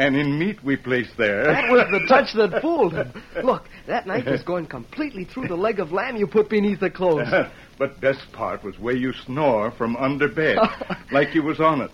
and 0.00 0.16
in 0.16 0.38
meat 0.38 0.64
we 0.64 0.76
placed 0.76 1.14
there. 1.18 1.44
That 1.44 1.70
was 1.70 1.84
the 1.90 2.06
touch 2.08 2.32
that 2.32 2.62
fooled 2.62 2.94
him. 2.94 3.12
Look, 3.44 3.68
that 3.86 4.06
knife 4.06 4.26
is 4.28 4.42
going 4.42 4.66
completely 4.66 5.24
through 5.24 5.48
the 5.48 5.56
leg 5.56 5.78
of 5.78 5.92
lamb 5.92 6.16
you 6.16 6.26
put 6.26 6.48
beneath 6.48 6.80
the 6.80 6.88
clothes. 6.88 7.28
but 7.78 8.00
best 8.00 8.32
part 8.32 8.64
was 8.64 8.78
where 8.78 8.96
you 8.96 9.12
snore 9.12 9.70
from 9.72 9.96
under 9.96 10.26
bed, 10.26 10.58
like 11.12 11.34
you 11.34 11.42
was 11.42 11.60
on 11.60 11.82
it. 11.82 11.90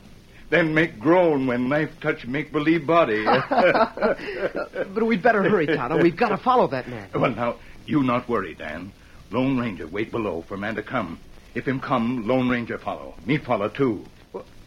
Then 0.51 0.73
make 0.73 1.01
groan 1.01 1.49
when 1.49 1.69
knife 1.69 1.91
touch 2.01 2.25
make 2.27 2.53
believe 2.53 2.87
body. 2.87 3.25
but 3.25 5.05
we'd 5.05 5.21
better 5.21 5.43
hurry, 5.43 5.67
Tonto. 5.67 6.01
We've 6.01 6.17
got 6.17 6.29
to 6.29 6.39
follow 6.39 6.69
that 6.69 6.89
man. 6.89 7.11
Well, 7.13 7.35
now, 7.35 7.57
you 7.87 8.05
not 8.05 8.29
worry, 8.29 8.55
Dan. 8.55 8.93
Lone 9.33 9.59
Ranger 9.59 9.89
wait 9.89 10.13
below 10.13 10.45
for 10.47 10.57
man 10.57 10.77
to 10.77 10.85
come. 10.85 11.19
If 11.57 11.67
him 11.67 11.81
come, 11.81 12.29
Lone 12.29 12.49
Ranger 12.49 12.79
follow. 12.79 13.17
Me 13.27 13.39
follow, 13.39 13.69
too. 13.69 14.05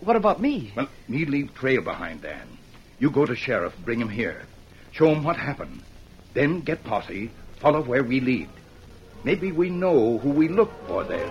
What 0.02 0.18
about 0.18 0.42
me? 0.42 0.74
Well, 0.76 0.90
me 1.08 1.24
leave 1.24 1.54
trail 1.56 1.82
behind, 1.82 2.24
Dan. 2.24 2.59
You 3.00 3.10
go 3.10 3.26
to 3.26 3.36
sheriff, 3.36 3.74
bring 3.86 4.02
him 4.02 4.10
here. 4.10 4.44
Show 4.92 5.08
him 5.08 5.24
what 5.24 5.38
happened. 5.38 5.82
Then 6.34 6.62
get 6.62 6.84
posse, 6.84 7.32
follow 7.62 7.82
where 7.82 8.04
we 8.04 8.20
lead. 8.20 8.50
Maybe 9.24 9.52
we 9.52 9.70
know 9.70 10.18
who 10.18 10.30
we 10.30 10.48
look 10.48 10.72
for 10.88 11.04
there. 11.04 11.28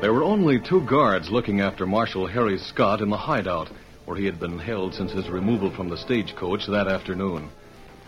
There 0.00 0.12
were 0.12 0.24
only 0.24 0.58
two 0.60 0.80
guards 0.82 1.30
looking 1.30 1.60
after 1.60 1.86
Marshal 1.86 2.26
Harry 2.26 2.58
Scott 2.58 3.00
in 3.00 3.08
the 3.08 3.16
hideout, 3.16 3.70
where 4.04 4.16
he 4.16 4.26
had 4.26 4.40
been 4.40 4.58
held 4.58 4.94
since 4.94 5.12
his 5.12 5.28
removal 5.28 5.70
from 5.70 5.88
the 5.88 5.96
stagecoach 5.96 6.66
that 6.66 6.88
afternoon. 6.88 7.50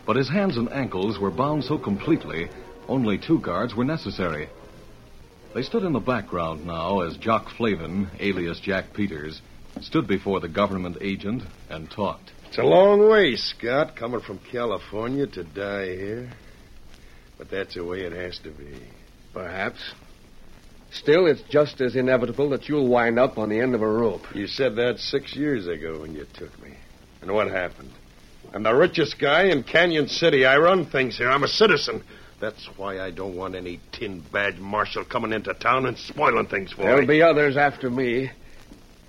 But 0.04 0.16
his 0.16 0.28
hands 0.28 0.56
and 0.56 0.70
ankles 0.72 1.18
were 1.18 1.30
bound 1.30 1.64
so 1.64 1.78
completely, 1.78 2.48
only 2.88 3.16
two 3.16 3.38
guards 3.38 3.74
were 3.74 3.84
necessary. 3.84 4.48
They 5.54 5.62
stood 5.62 5.84
in 5.84 5.92
the 5.92 6.00
background 6.00 6.66
now 6.66 7.02
as 7.02 7.16
Jock 7.16 7.48
Flavin, 7.48 8.08
alias 8.18 8.58
Jack 8.58 8.92
Peters, 8.92 9.40
stood 9.82 10.08
before 10.08 10.40
the 10.40 10.48
government 10.48 10.98
agent 11.00 11.44
and 11.70 11.88
talked. 11.88 12.32
It's 12.48 12.58
a 12.58 12.64
long 12.64 13.08
way, 13.08 13.36
Scott, 13.36 13.94
coming 13.94 14.20
from 14.20 14.40
California 14.50 15.28
to 15.28 15.44
die 15.44 15.94
here. 15.94 16.32
But 17.38 17.50
that's 17.50 17.74
the 17.74 17.84
way 17.84 18.00
it 18.00 18.12
has 18.12 18.40
to 18.40 18.50
be. 18.50 18.80
Perhaps. 19.32 19.78
Still, 20.90 21.26
it's 21.26 21.42
just 21.42 21.80
as 21.80 21.94
inevitable 21.94 22.50
that 22.50 22.68
you'll 22.68 22.88
wind 22.88 23.20
up 23.20 23.38
on 23.38 23.48
the 23.48 23.60
end 23.60 23.76
of 23.76 23.82
a 23.82 23.88
rope. 23.88 24.22
You 24.34 24.48
said 24.48 24.74
that 24.76 24.98
six 24.98 25.36
years 25.36 25.68
ago 25.68 26.00
when 26.00 26.14
you 26.14 26.26
took 26.34 26.60
me. 26.60 26.74
And 27.22 27.32
what 27.32 27.48
happened? 27.48 27.92
I'm 28.52 28.64
the 28.64 28.74
richest 28.74 29.20
guy 29.20 29.44
in 29.44 29.62
Canyon 29.62 30.08
City. 30.08 30.46
I 30.46 30.58
run 30.58 30.86
things 30.86 31.16
here. 31.16 31.30
I'm 31.30 31.44
a 31.44 31.48
citizen. 31.48 32.02
That's 32.44 32.66
why 32.76 33.00
I 33.00 33.10
don't 33.10 33.36
want 33.36 33.54
any 33.54 33.80
tin 33.90 34.20
badge 34.20 34.58
marshal 34.58 35.02
coming 35.02 35.32
into 35.32 35.54
town 35.54 35.86
and 35.86 35.96
spoiling 35.96 36.44
things 36.46 36.72
for 36.72 36.82
me. 36.82 36.88
There'll 36.88 37.06
be 37.06 37.22
others 37.22 37.56
after 37.56 37.88
me. 37.88 38.32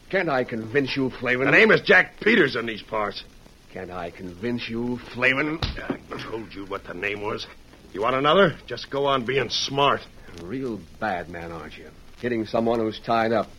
Can't 0.10 0.30
I 0.30 0.46
convince 0.46 0.96
you, 0.96 1.10
Flavin? 1.10 1.46
The 1.46 1.52
name 1.52 1.70
is 1.70 1.82
Jack 1.82 2.22
Peters 2.22 2.56
in 2.56 2.66
these 2.66 2.82
parts. 2.82 3.26
Can't 3.74 3.92
I 3.92 4.10
convince 4.10 4.70
you, 4.70 5.00
Flavin? 5.14 5.60
I 5.62 5.98
told 6.18 6.56
you 6.56 6.64
what 6.68 6.86
the 6.86 6.94
name 6.94 7.24
was. 7.24 7.46
You 7.92 8.04
want 8.04 8.16
another? 8.16 8.56
Just 8.68 8.90
go 8.90 9.06
on 9.06 9.26
being 9.26 9.50
smart. 9.50 10.00
A 10.40 10.46
real 10.46 10.80
bad 11.02 11.28
man, 11.28 11.52
aren't 11.52 11.78
you? 11.78 11.90
Hitting 12.22 12.46
someone 12.46 12.80
who's 12.80 13.02
tied 13.02 13.34
up. 13.34 13.50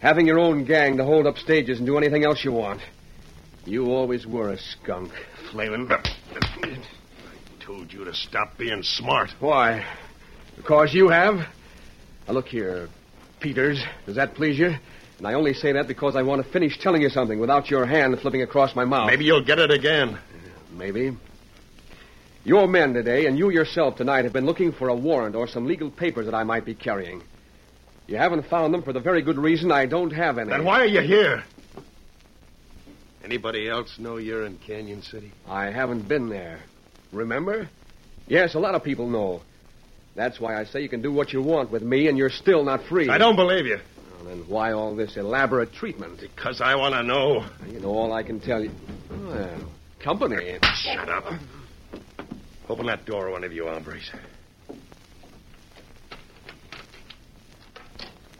Having 0.00 0.28
your 0.28 0.38
own 0.38 0.64
gang 0.64 0.96
to 0.96 1.04
hold 1.04 1.26
up 1.26 1.36
stages 1.36 1.76
and 1.76 1.86
do 1.86 1.98
anything 1.98 2.24
else 2.24 2.42
you 2.42 2.52
want. 2.52 2.80
You 3.66 3.92
always 3.92 4.26
were 4.26 4.48
a 4.48 4.58
skunk, 4.58 5.12
Flavin. 5.50 5.90
I 7.64 7.66
told 7.66 7.92
you 7.94 8.04
to 8.04 8.12
stop 8.12 8.58
being 8.58 8.82
smart. 8.82 9.30
Why? 9.40 9.86
Because 10.54 10.92
you 10.92 11.08
have? 11.08 11.36
Now, 12.26 12.34
look 12.34 12.46
here, 12.46 12.88
Peters. 13.40 13.82
Does 14.04 14.16
that 14.16 14.34
please 14.34 14.58
you? 14.58 14.74
And 15.18 15.26
I 15.26 15.32
only 15.32 15.54
say 15.54 15.72
that 15.72 15.88
because 15.88 16.14
I 16.14 16.22
want 16.22 16.44
to 16.44 16.52
finish 16.52 16.78
telling 16.78 17.00
you 17.00 17.08
something 17.08 17.40
without 17.40 17.70
your 17.70 17.86
hand 17.86 18.18
flipping 18.20 18.42
across 18.42 18.76
my 18.76 18.84
mouth. 18.84 19.06
Maybe 19.06 19.24
you'll 19.24 19.44
get 19.44 19.58
it 19.58 19.70
again. 19.70 20.18
Maybe. 20.72 21.16
Your 22.44 22.68
men 22.68 22.92
today, 22.92 23.24
and 23.26 23.38
you 23.38 23.48
yourself 23.48 23.96
tonight, 23.96 24.24
have 24.24 24.34
been 24.34 24.46
looking 24.46 24.72
for 24.72 24.88
a 24.88 24.94
warrant 24.94 25.34
or 25.34 25.48
some 25.48 25.64
legal 25.64 25.90
papers 25.90 26.26
that 26.26 26.34
I 26.34 26.44
might 26.44 26.66
be 26.66 26.74
carrying. 26.74 27.22
You 28.06 28.18
haven't 28.18 28.46
found 28.48 28.74
them 28.74 28.82
for 28.82 28.92
the 28.92 29.00
very 29.00 29.22
good 29.22 29.38
reason 29.38 29.72
I 29.72 29.86
don't 29.86 30.12
have 30.12 30.36
any. 30.36 30.50
Then 30.50 30.64
why 30.64 30.80
are 30.80 30.86
you 30.86 31.00
here? 31.00 31.44
Anybody 33.24 33.70
else 33.70 33.98
know 33.98 34.18
you're 34.18 34.44
in 34.44 34.58
Canyon 34.58 35.00
City? 35.00 35.32
I 35.48 35.70
haven't 35.70 36.06
been 36.06 36.28
there. 36.28 36.60
Remember? 37.14 37.68
Yes, 38.26 38.54
a 38.54 38.58
lot 38.58 38.74
of 38.74 38.82
people 38.82 39.08
know. 39.08 39.42
That's 40.14 40.40
why 40.40 40.58
I 40.58 40.64
say 40.64 40.82
you 40.82 40.88
can 40.88 41.02
do 41.02 41.12
what 41.12 41.32
you 41.32 41.42
want 41.42 41.70
with 41.70 41.82
me, 41.82 42.08
and 42.08 42.16
you're 42.18 42.30
still 42.30 42.64
not 42.64 42.84
free. 42.84 43.08
I 43.08 43.18
don't 43.18 43.36
believe 43.36 43.66
you. 43.66 43.78
Well, 44.16 44.24
then 44.24 44.44
why 44.48 44.72
all 44.72 44.94
this 44.94 45.16
elaborate 45.16 45.72
treatment? 45.72 46.20
Because 46.20 46.60
I 46.60 46.74
want 46.76 46.94
to 46.94 47.02
know. 47.02 47.44
You 47.68 47.80
know 47.80 47.90
all 47.90 48.12
I 48.12 48.22
can 48.22 48.40
tell 48.40 48.62
you. 48.62 48.70
Well, 49.10 49.70
company. 50.00 50.58
Shut 50.76 51.08
up. 51.08 51.24
Open 52.68 52.86
that 52.86 53.04
door, 53.04 53.30
one 53.30 53.44
of 53.44 53.52
you 53.52 53.66
hombres. 53.66 54.10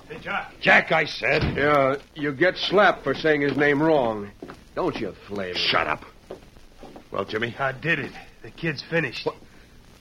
Hey, 0.08 0.18
Jack. 0.20 0.52
Jack, 0.60 0.92
I 0.92 1.04
said. 1.04 1.42
Yeah, 1.56 1.96
you 2.14 2.32
get 2.32 2.56
slapped 2.56 3.04
for 3.04 3.14
saying 3.14 3.40
his 3.40 3.56
name 3.56 3.82
wrong. 3.82 4.30
Don't 4.74 4.96
you, 4.96 5.14
Flavin? 5.26 5.56
Shut 5.56 5.86
up. 5.86 6.04
Well, 7.10 7.24
Jimmy? 7.24 7.54
I 7.58 7.72
did 7.72 7.98
it. 7.98 8.12
The 8.44 8.50
kid's 8.50 8.82
finished. 8.90 9.24
What? 9.24 9.36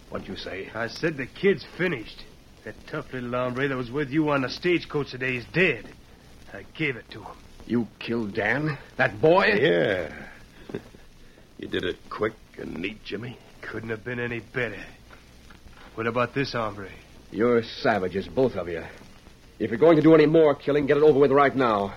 What'd 0.09 0.27
you 0.27 0.35
say? 0.35 0.69
I 0.75 0.87
said 0.87 1.15
the 1.15 1.27
kid's 1.27 1.65
finished. 1.77 2.25
That 2.65 2.75
tough 2.87 3.13
little 3.13 3.31
hombre 3.31 3.69
that 3.69 3.77
was 3.77 3.89
with 3.89 4.09
you 4.09 4.29
on 4.31 4.41
the 4.41 4.49
stagecoach 4.49 5.11
today 5.11 5.37
is 5.37 5.45
dead. 5.53 5.87
I 6.53 6.65
gave 6.77 6.97
it 6.97 7.09
to 7.11 7.21
him. 7.21 7.37
You 7.65 7.87
killed 7.99 8.35
Dan? 8.35 8.77
That 8.97 9.21
boy? 9.21 9.45
Yeah. 9.45 10.13
you 11.57 11.69
did 11.69 11.85
it 11.85 11.95
quick 12.09 12.33
and 12.57 12.75
neat, 12.75 13.01
Jimmy. 13.05 13.39
Couldn't 13.61 13.89
have 13.89 14.03
been 14.03 14.19
any 14.19 14.41
better. 14.41 14.83
What 15.95 16.05
about 16.05 16.35
this 16.35 16.51
hombre? 16.51 16.89
You're 17.31 17.63
savages, 17.63 18.27
both 18.27 18.55
of 18.55 18.67
you. 18.67 18.83
If 19.57 19.69
you're 19.69 19.79
going 19.79 19.95
to 19.95 20.03
do 20.03 20.15
any 20.15 20.25
more 20.25 20.53
killing, 20.53 20.85
get 20.85 20.97
it 20.97 21.03
over 21.03 21.17
with 21.17 21.31
right 21.31 21.55
now. 21.55 21.95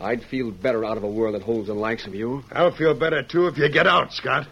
I'd 0.00 0.22
feel 0.22 0.52
better 0.52 0.84
out 0.84 0.98
of 0.98 1.02
a 1.02 1.10
world 1.10 1.34
that 1.34 1.42
holds 1.42 1.66
the 1.66 1.74
likes 1.74 2.06
of 2.06 2.14
you. 2.14 2.44
I'll 2.52 2.76
feel 2.76 2.94
better, 2.94 3.24
too, 3.24 3.48
if 3.48 3.58
you 3.58 3.68
get 3.68 3.88
out, 3.88 4.12
Scott. 4.12 4.46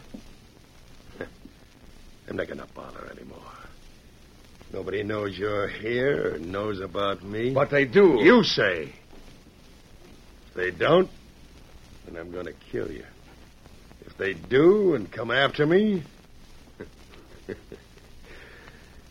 I'm 2.29 2.37
not 2.37 2.47
going 2.47 2.61
to 2.61 2.67
bother 2.75 3.11
anymore. 3.11 3.39
Nobody 4.73 5.03
knows 5.03 5.37
you're 5.37 5.69
here 5.69 6.35
or 6.35 6.39
knows 6.39 6.81
about 6.81 7.23
me. 7.23 7.53
But 7.53 7.71
they 7.71 7.85
do. 7.85 8.19
You 8.23 8.43
say. 8.43 8.93
If 10.49 10.55
they 10.55 10.71
don't, 10.71 11.11
then 12.07 12.17
I'm 12.17 12.33
going 12.33 12.47
to 12.47 12.55
kill 12.71 12.91
you. 12.91 13.05
If 14.07 14.17
they 14.17 14.35
do 14.35 14.95
and 14.95 15.11
come 15.11 15.31
after 15.31 15.67
me, 15.67 16.03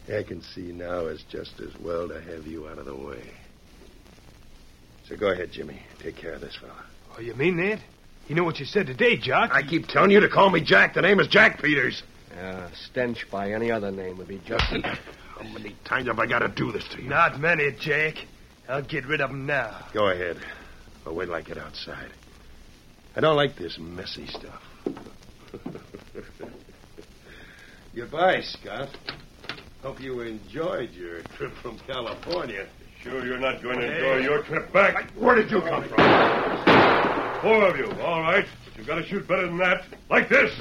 I 0.07 0.23
can 0.23 0.41
see 0.41 0.71
now 0.71 1.05
it's 1.05 1.23
just 1.23 1.59
as 1.59 1.77
well 1.79 2.07
to 2.07 2.19
have 2.21 2.47
you 2.47 2.67
out 2.67 2.79
of 2.79 2.85
the 2.85 2.95
way. 2.95 3.21
So 5.07 5.15
go 5.15 5.29
ahead, 5.29 5.51
Jimmy. 5.51 5.79
Take 5.99 6.15
care 6.15 6.33
of 6.33 6.41
this 6.41 6.55
fella. 6.55 6.85
Oh, 7.15 7.21
you 7.21 7.33
mean 7.35 7.57
that? 7.57 7.79
You 8.27 8.35
know 8.35 8.43
what 8.43 8.59
you 8.59 8.65
said 8.65 8.87
today, 8.87 9.17
Jock? 9.17 9.51
I 9.53 9.61
keep 9.61 9.87
telling 9.87 10.11
you 10.11 10.21
to 10.21 10.29
call 10.29 10.49
me 10.49 10.61
Jack. 10.61 10.93
The 10.93 11.01
name 11.01 11.19
is 11.19 11.27
Jack 11.27 11.61
Peters. 11.61 12.01
Uh, 12.37 12.69
stench 12.73 13.29
by 13.29 13.51
any 13.51 13.71
other 13.71 13.91
name 13.91 14.17
would 14.17 14.27
be 14.27 14.41
just. 14.45 14.63
How 14.63 15.43
many 15.53 15.75
times 15.85 16.07
have 16.07 16.19
I 16.19 16.27
got 16.27 16.39
to 16.39 16.47
do 16.49 16.71
this 16.71 16.87
to 16.89 17.01
you? 17.01 17.09
Not 17.09 17.39
many, 17.39 17.71
Jake. 17.79 18.27
I'll 18.69 18.83
get 18.83 19.05
rid 19.05 19.21
of 19.21 19.31
him 19.31 19.45
now. 19.45 19.87
Go 19.93 20.07
ahead. 20.07 20.37
But 21.03 21.15
wait 21.15 21.25
till 21.25 21.35
I 21.35 21.41
get 21.41 21.57
outside. 21.57 22.11
I 23.15 23.19
don't 23.19 23.35
like 23.35 23.57
this 23.57 23.77
messy 23.79 24.27
stuff. 24.27 24.61
Goodbye, 27.95 28.41
Scott. 28.41 28.89
Hope 29.81 29.99
you 29.99 30.21
enjoyed 30.21 30.91
your 30.91 31.21
trip 31.35 31.51
from 31.61 31.79
California. 31.87 32.67
Sure 33.01 33.25
you're 33.25 33.39
not 33.39 33.61
going 33.63 33.79
to 33.79 33.93
enjoy 33.93 34.17
your 34.19 34.43
trip 34.43 34.71
back? 34.71 35.09
Where 35.17 35.35
did 35.35 35.49
you 35.49 35.59
come 35.59 35.83
from? 35.89 35.97
Four 37.41 37.67
of 37.67 37.75
you, 37.77 37.91
all 38.01 38.21
right. 38.21 38.45
But 38.65 38.77
you've 38.77 38.87
got 38.87 38.95
to 38.95 39.05
shoot 39.07 39.27
better 39.27 39.47
than 39.47 39.57
that. 39.57 39.83
Like 40.09 40.29
this. 40.29 40.51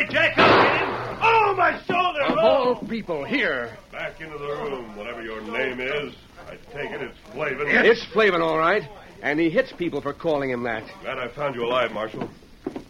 Out 0.00 0.08
way, 0.08 0.12
Jack. 0.12 0.38
I'll 0.38 0.62
get 0.62 0.80
him. 0.80 1.18
Oh, 1.22 1.54
my 1.56 1.82
shoulder. 1.84 2.22
Of 2.22 2.38
all 2.38 2.76
people, 2.88 3.24
here. 3.24 3.76
Back 3.92 4.20
into 4.20 4.38
the 4.38 4.46
room, 4.46 4.96
whatever 4.96 5.22
your 5.22 5.40
name 5.42 5.80
is. 5.80 6.14
I 6.48 6.56
take 6.72 6.90
it 6.90 7.02
it's 7.02 7.18
Flavin. 7.32 7.66
It's 7.68 8.04
Flavin, 8.06 8.40
all 8.40 8.58
right. 8.58 8.82
And 9.22 9.38
he 9.38 9.50
hits 9.50 9.72
people 9.72 10.00
for 10.00 10.12
calling 10.12 10.50
him 10.50 10.62
that. 10.64 10.82
Glad 11.02 11.18
I 11.18 11.28
found 11.28 11.54
you 11.54 11.64
alive, 11.64 11.92
Marshal. 11.92 12.28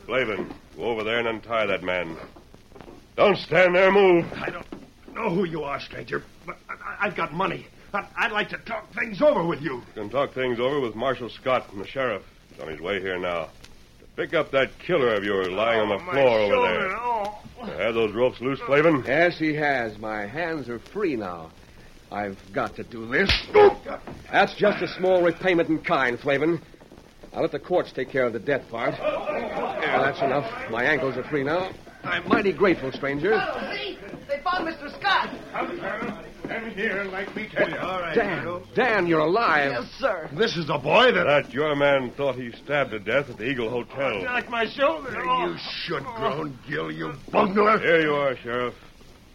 Flavin, 0.07 0.53
go 0.77 0.85
over 0.85 1.03
there 1.05 1.19
and 1.19 1.29
untie 1.29 1.67
that 1.67 1.83
man. 1.83 2.17
Don't 3.17 3.37
stand 3.37 3.75
there, 3.75 3.91
move. 3.91 4.25
I 4.35 4.51
don't 4.51 4.67
know 5.13 5.31
who 5.31 5.45
you 5.45 5.63
are, 5.65 5.81
stranger, 5.81 6.23
but 6.47 6.57
I- 6.69 7.07
I've 7.07 7.17
got 7.17 7.33
money. 7.33 7.67
I- 7.93 8.07
I'd 8.17 8.33
like 8.33 8.49
to 8.51 8.59
talk 8.59 8.93
things 8.95 9.21
over 9.21 9.45
with 9.45 9.61
you. 9.61 9.75
You 9.75 10.03
can 10.03 10.11
talk 10.11 10.33
things 10.33 10.61
over 10.61 10.81
with 10.81 10.95
Marshal 10.95 11.29
Scott 11.29 11.67
and 11.73 11.81
the 11.83 11.87
sheriff. 11.87 12.23
He's 12.51 12.61
on 12.61 12.69
his 12.69 12.81
way 12.81 13.01
here 13.01 13.19
now. 13.19 13.49
To 14.21 14.27
pick 14.27 14.35
up 14.35 14.51
that 14.51 14.79
killer 14.79 15.15
of 15.15 15.25
yours 15.25 15.49
lying 15.49 15.81
on 15.81 15.89
the 15.89 15.95
Oh, 15.95 16.01
my 16.01 16.13
floor 16.13 16.41
over 16.41 16.69
there. 16.69 16.97
Oh. 17.01 17.39
Have 17.79 17.95
those 17.95 18.13
ropes 18.13 18.39
loose, 18.43 18.61
Flavin? 18.61 19.03
Yes, 19.07 19.39
he 19.39 19.55
has. 19.55 19.97
My 19.97 20.27
hands 20.27 20.69
are 20.69 20.79
free 20.79 21.17
now. 21.17 21.51
I've 22.13 22.39
got 22.53 22.77
to 22.77 22.83
do 22.85 23.07
this. 23.07 23.31
That's 24.31 24.53
just 24.57 24.83
a 24.83 24.89
small 24.89 25.23
repayment 25.23 25.71
in 25.71 25.79
kind, 25.79 26.21
Flavin. 26.21 26.61
I'll 27.33 27.41
let 27.41 27.53
the 27.53 27.59
courts 27.59 27.93
take 27.93 28.11
care 28.11 28.27
of 28.27 28.35
the 28.35 28.39
death 28.39 28.69
part. 28.69 28.95
Well, 28.99 30.03
that's 30.03 30.21
enough. 30.21 30.71
My 30.71 30.85
ankles 30.85 31.17
are 31.17 31.25
free 31.25 31.45
now. 31.45 31.71
I'm 32.05 32.29
mighty 32.29 32.53
grateful, 32.53 32.93
stranger. 32.93 33.33
Oh, 33.35 33.73
see? 33.75 33.99
They 34.29 34.41
found 34.41 34.69
Mr. 34.69 34.91
Scott. 35.01 35.31
Come, 36.61 36.75
Sheriff. 36.75 36.75
Come 36.75 36.75
here, 36.75 37.05
like 37.05 37.37
me 37.37 37.49
tell 37.53 37.69
you. 37.69 37.77
All 37.77 38.01
right. 38.01 38.15
Dan, 38.15 38.63
Dan, 38.75 39.07
you're 39.07 39.21
alive. 39.21 39.73
Yes, 39.73 39.91
sir. 39.99 40.29
This 40.33 40.57
is 40.57 40.67
the 40.67 40.79
boy 40.79 41.13
that. 41.13 41.25
That 41.25 41.53
your 41.53 41.75
man 41.77 42.11
thought 42.17 42.37
he 42.37 42.53
stabbed 42.53 42.91
to 42.91 42.99
death 42.99 43.31
at 43.31 43.39
the 43.39 43.49
Eagle 43.49 43.71
Hotel. 43.71 44.23
Like 44.25 44.49
my 44.51 44.67
shoulder. 44.67 45.11
You 45.13 45.57
should 45.85 46.03
oh. 46.07 46.15
groan, 46.17 46.59
Gill, 46.69 46.91
you 46.91 47.15
bungler. 47.31 47.79
Here 47.79 48.03
you 48.03 48.15
are, 48.15 48.37
Sheriff. 48.37 48.75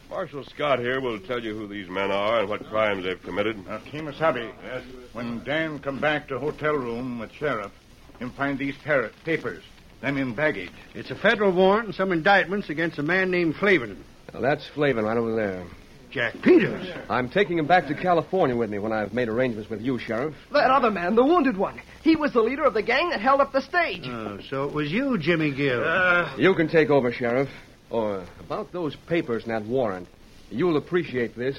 Marshal 0.10 0.44
Scott 0.46 0.80
here 0.80 1.02
will 1.02 1.20
tell 1.20 1.44
you 1.44 1.58
who 1.58 1.68
these 1.68 1.90
men 1.90 2.12
are 2.12 2.42
and 2.42 2.50
what 2.50 2.64
crimes 2.68 3.06
they've 3.06 3.22
committed. 3.24 3.66
Now, 3.66 3.80
Kimasabi, 3.80 4.52
yes. 4.64 4.84
when 5.14 5.44
Dan 5.44 5.80
come 5.80 6.00
back 6.00 6.28
to 6.28 6.38
hotel 6.38 6.74
room 6.74 7.20
with 7.20 7.32
sheriff, 7.34 7.72
him 8.20 8.32
find 8.32 8.58
these 8.58 8.76
par- 8.86 9.10
papers, 9.26 9.64
them 10.02 10.18
in 10.18 10.36
baggage. 10.36 10.72
It's 10.94 11.10
a 11.10 11.16
federal 11.16 11.52
warrant 11.52 11.88
and 11.88 11.96
some 11.96 12.12
indictments 12.12 12.70
against 12.70 13.00
a 13.00 13.04
man 13.04 13.32
named 13.32 13.56
Flavin. 13.56 14.04
Now, 14.32 14.42
that's 14.42 14.68
Flavin 14.76 15.06
right 15.06 15.18
over 15.18 15.36
there. 15.36 15.66
Jack 16.16 16.42
Peters. 16.42 16.88
I'm 17.10 17.28
taking 17.28 17.58
him 17.58 17.68
back 17.68 17.88
to 17.88 17.94
California 17.94 18.56
with 18.56 18.70
me 18.70 18.80
when 18.80 18.94
I've 18.94 19.14
made 19.14 19.28
arrangements 19.28 19.70
with 19.70 19.82
you, 19.82 20.00
Sheriff. 20.00 20.34
That 20.54 20.72
other 20.72 20.90
man, 20.90 21.14
the 21.16 21.26
wounded 21.26 21.58
one. 21.58 21.82
He 22.04 22.16
was 22.16 22.32
the 22.32 22.42
leader 22.42 22.64
of 22.64 22.74
the 22.74 22.82
gang 22.82 23.10
that 23.10 23.20
held 23.20 23.42
up 23.42 23.52
the 23.52 23.62
stage. 23.62 24.04
Oh, 24.06 24.40
so 24.50 24.64
it 24.64 24.74
was 24.74 24.90
you, 24.90 25.18
Jimmy 25.18 25.52
Gill. 25.54 25.84
Uh, 25.84 26.34
you 26.38 26.56
can 26.56 26.70
take 26.70 26.90
over, 26.90 27.12
Sheriff. 27.12 27.50
Or 27.90 28.26
about 28.40 28.72
those 28.72 28.96
papers 28.96 29.44
and 29.44 29.52
that 29.52 29.66
warrant. 29.66 30.08
You'll 30.50 30.78
appreciate 30.78 31.36
this. 31.36 31.58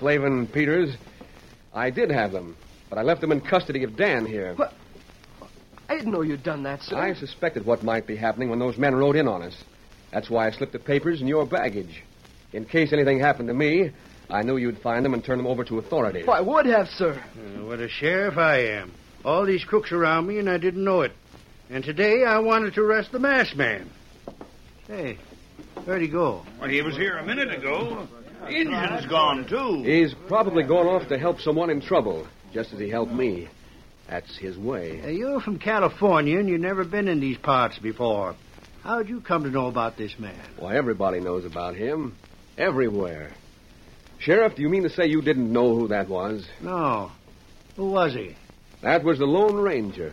Flavin 0.00 0.48
Peters. 0.48 0.96
I 1.72 1.90
did 1.90 2.10
have 2.10 2.32
them, 2.32 2.56
but 2.90 2.98
I 2.98 3.02
left 3.02 3.20
them 3.20 3.30
in 3.30 3.40
custody 3.40 3.84
of 3.84 3.96
Dan 3.96 4.26
here. 4.26 4.54
What? 4.56 4.72
I 5.88 5.94
didn't 5.94 6.10
know 6.10 6.22
you'd 6.22 6.42
done 6.42 6.64
that, 6.64 6.82
sir. 6.82 6.96
I 6.96 7.14
suspected 7.14 7.64
what 7.64 7.84
might 7.84 8.08
be 8.08 8.16
happening 8.16 8.50
when 8.50 8.58
those 8.58 8.76
men 8.76 8.96
rode 8.96 9.14
in 9.14 9.28
on 9.28 9.42
us. 9.42 9.54
That's 10.10 10.28
why 10.28 10.48
I 10.48 10.50
slipped 10.50 10.72
the 10.72 10.80
papers 10.80 11.20
in 11.20 11.28
your 11.28 11.46
baggage. 11.46 12.02
In 12.52 12.64
case 12.64 12.92
anything 12.92 13.18
happened 13.18 13.48
to 13.48 13.54
me, 13.54 13.90
I 14.28 14.42
knew 14.42 14.56
you'd 14.56 14.78
find 14.78 15.04
them 15.04 15.14
and 15.14 15.24
turn 15.24 15.38
them 15.38 15.46
over 15.46 15.64
to 15.64 15.78
authorities. 15.78 16.26
I 16.28 16.40
would 16.40 16.66
have, 16.66 16.88
sir. 16.88 17.12
Uh, 17.12 17.64
what 17.64 17.80
a 17.80 17.88
sheriff 17.88 18.36
I 18.36 18.58
am. 18.58 18.92
All 19.24 19.44
these 19.46 19.64
crooks 19.64 19.92
around 19.92 20.26
me, 20.26 20.38
and 20.38 20.48
I 20.48 20.58
didn't 20.58 20.84
know 20.84 21.02
it. 21.02 21.12
And 21.70 21.82
today 21.84 22.24
I 22.24 22.38
wanted 22.38 22.74
to 22.74 22.82
arrest 22.82 23.12
the 23.12 23.18
masked 23.18 23.56
man. 23.56 23.88
Hey, 24.86 25.16
where'd 25.84 26.02
he 26.02 26.08
go? 26.08 26.44
Well, 26.60 26.68
he 26.68 26.82
was 26.82 26.96
here 26.96 27.16
a 27.16 27.24
minute 27.24 27.52
ago. 27.52 28.06
Indian's 28.48 29.06
gone, 29.06 29.46
too. 29.46 29.82
He's 29.84 30.14
probably 30.26 30.64
gone 30.64 30.86
off 30.86 31.08
to 31.08 31.18
help 31.18 31.40
someone 31.40 31.70
in 31.70 31.80
trouble, 31.80 32.26
just 32.52 32.72
as 32.72 32.80
he 32.80 32.88
helped 32.90 33.12
me. 33.12 33.48
That's 34.08 34.36
his 34.36 34.58
way. 34.58 35.00
Uh, 35.02 35.08
you're 35.08 35.40
from 35.40 35.58
California, 35.58 36.38
and 36.38 36.48
you've 36.48 36.60
never 36.60 36.84
been 36.84 37.08
in 37.08 37.20
these 37.20 37.38
parts 37.38 37.78
before. 37.78 38.34
How'd 38.82 39.08
you 39.08 39.20
come 39.20 39.44
to 39.44 39.50
know 39.50 39.68
about 39.68 39.96
this 39.96 40.18
man? 40.18 40.40
Why, 40.58 40.76
everybody 40.76 41.20
knows 41.20 41.44
about 41.44 41.76
him. 41.76 42.16
Everywhere. 42.58 43.30
Sheriff, 44.18 44.54
do 44.54 44.62
you 44.62 44.68
mean 44.68 44.84
to 44.84 44.90
say 44.90 45.06
you 45.06 45.22
didn't 45.22 45.52
know 45.52 45.74
who 45.74 45.88
that 45.88 46.08
was? 46.08 46.46
No. 46.60 47.10
Who 47.76 47.86
was 47.86 48.12
he? 48.14 48.36
That 48.82 49.02
was 49.02 49.18
the 49.18 49.26
Lone 49.26 49.56
Ranger. 49.56 50.12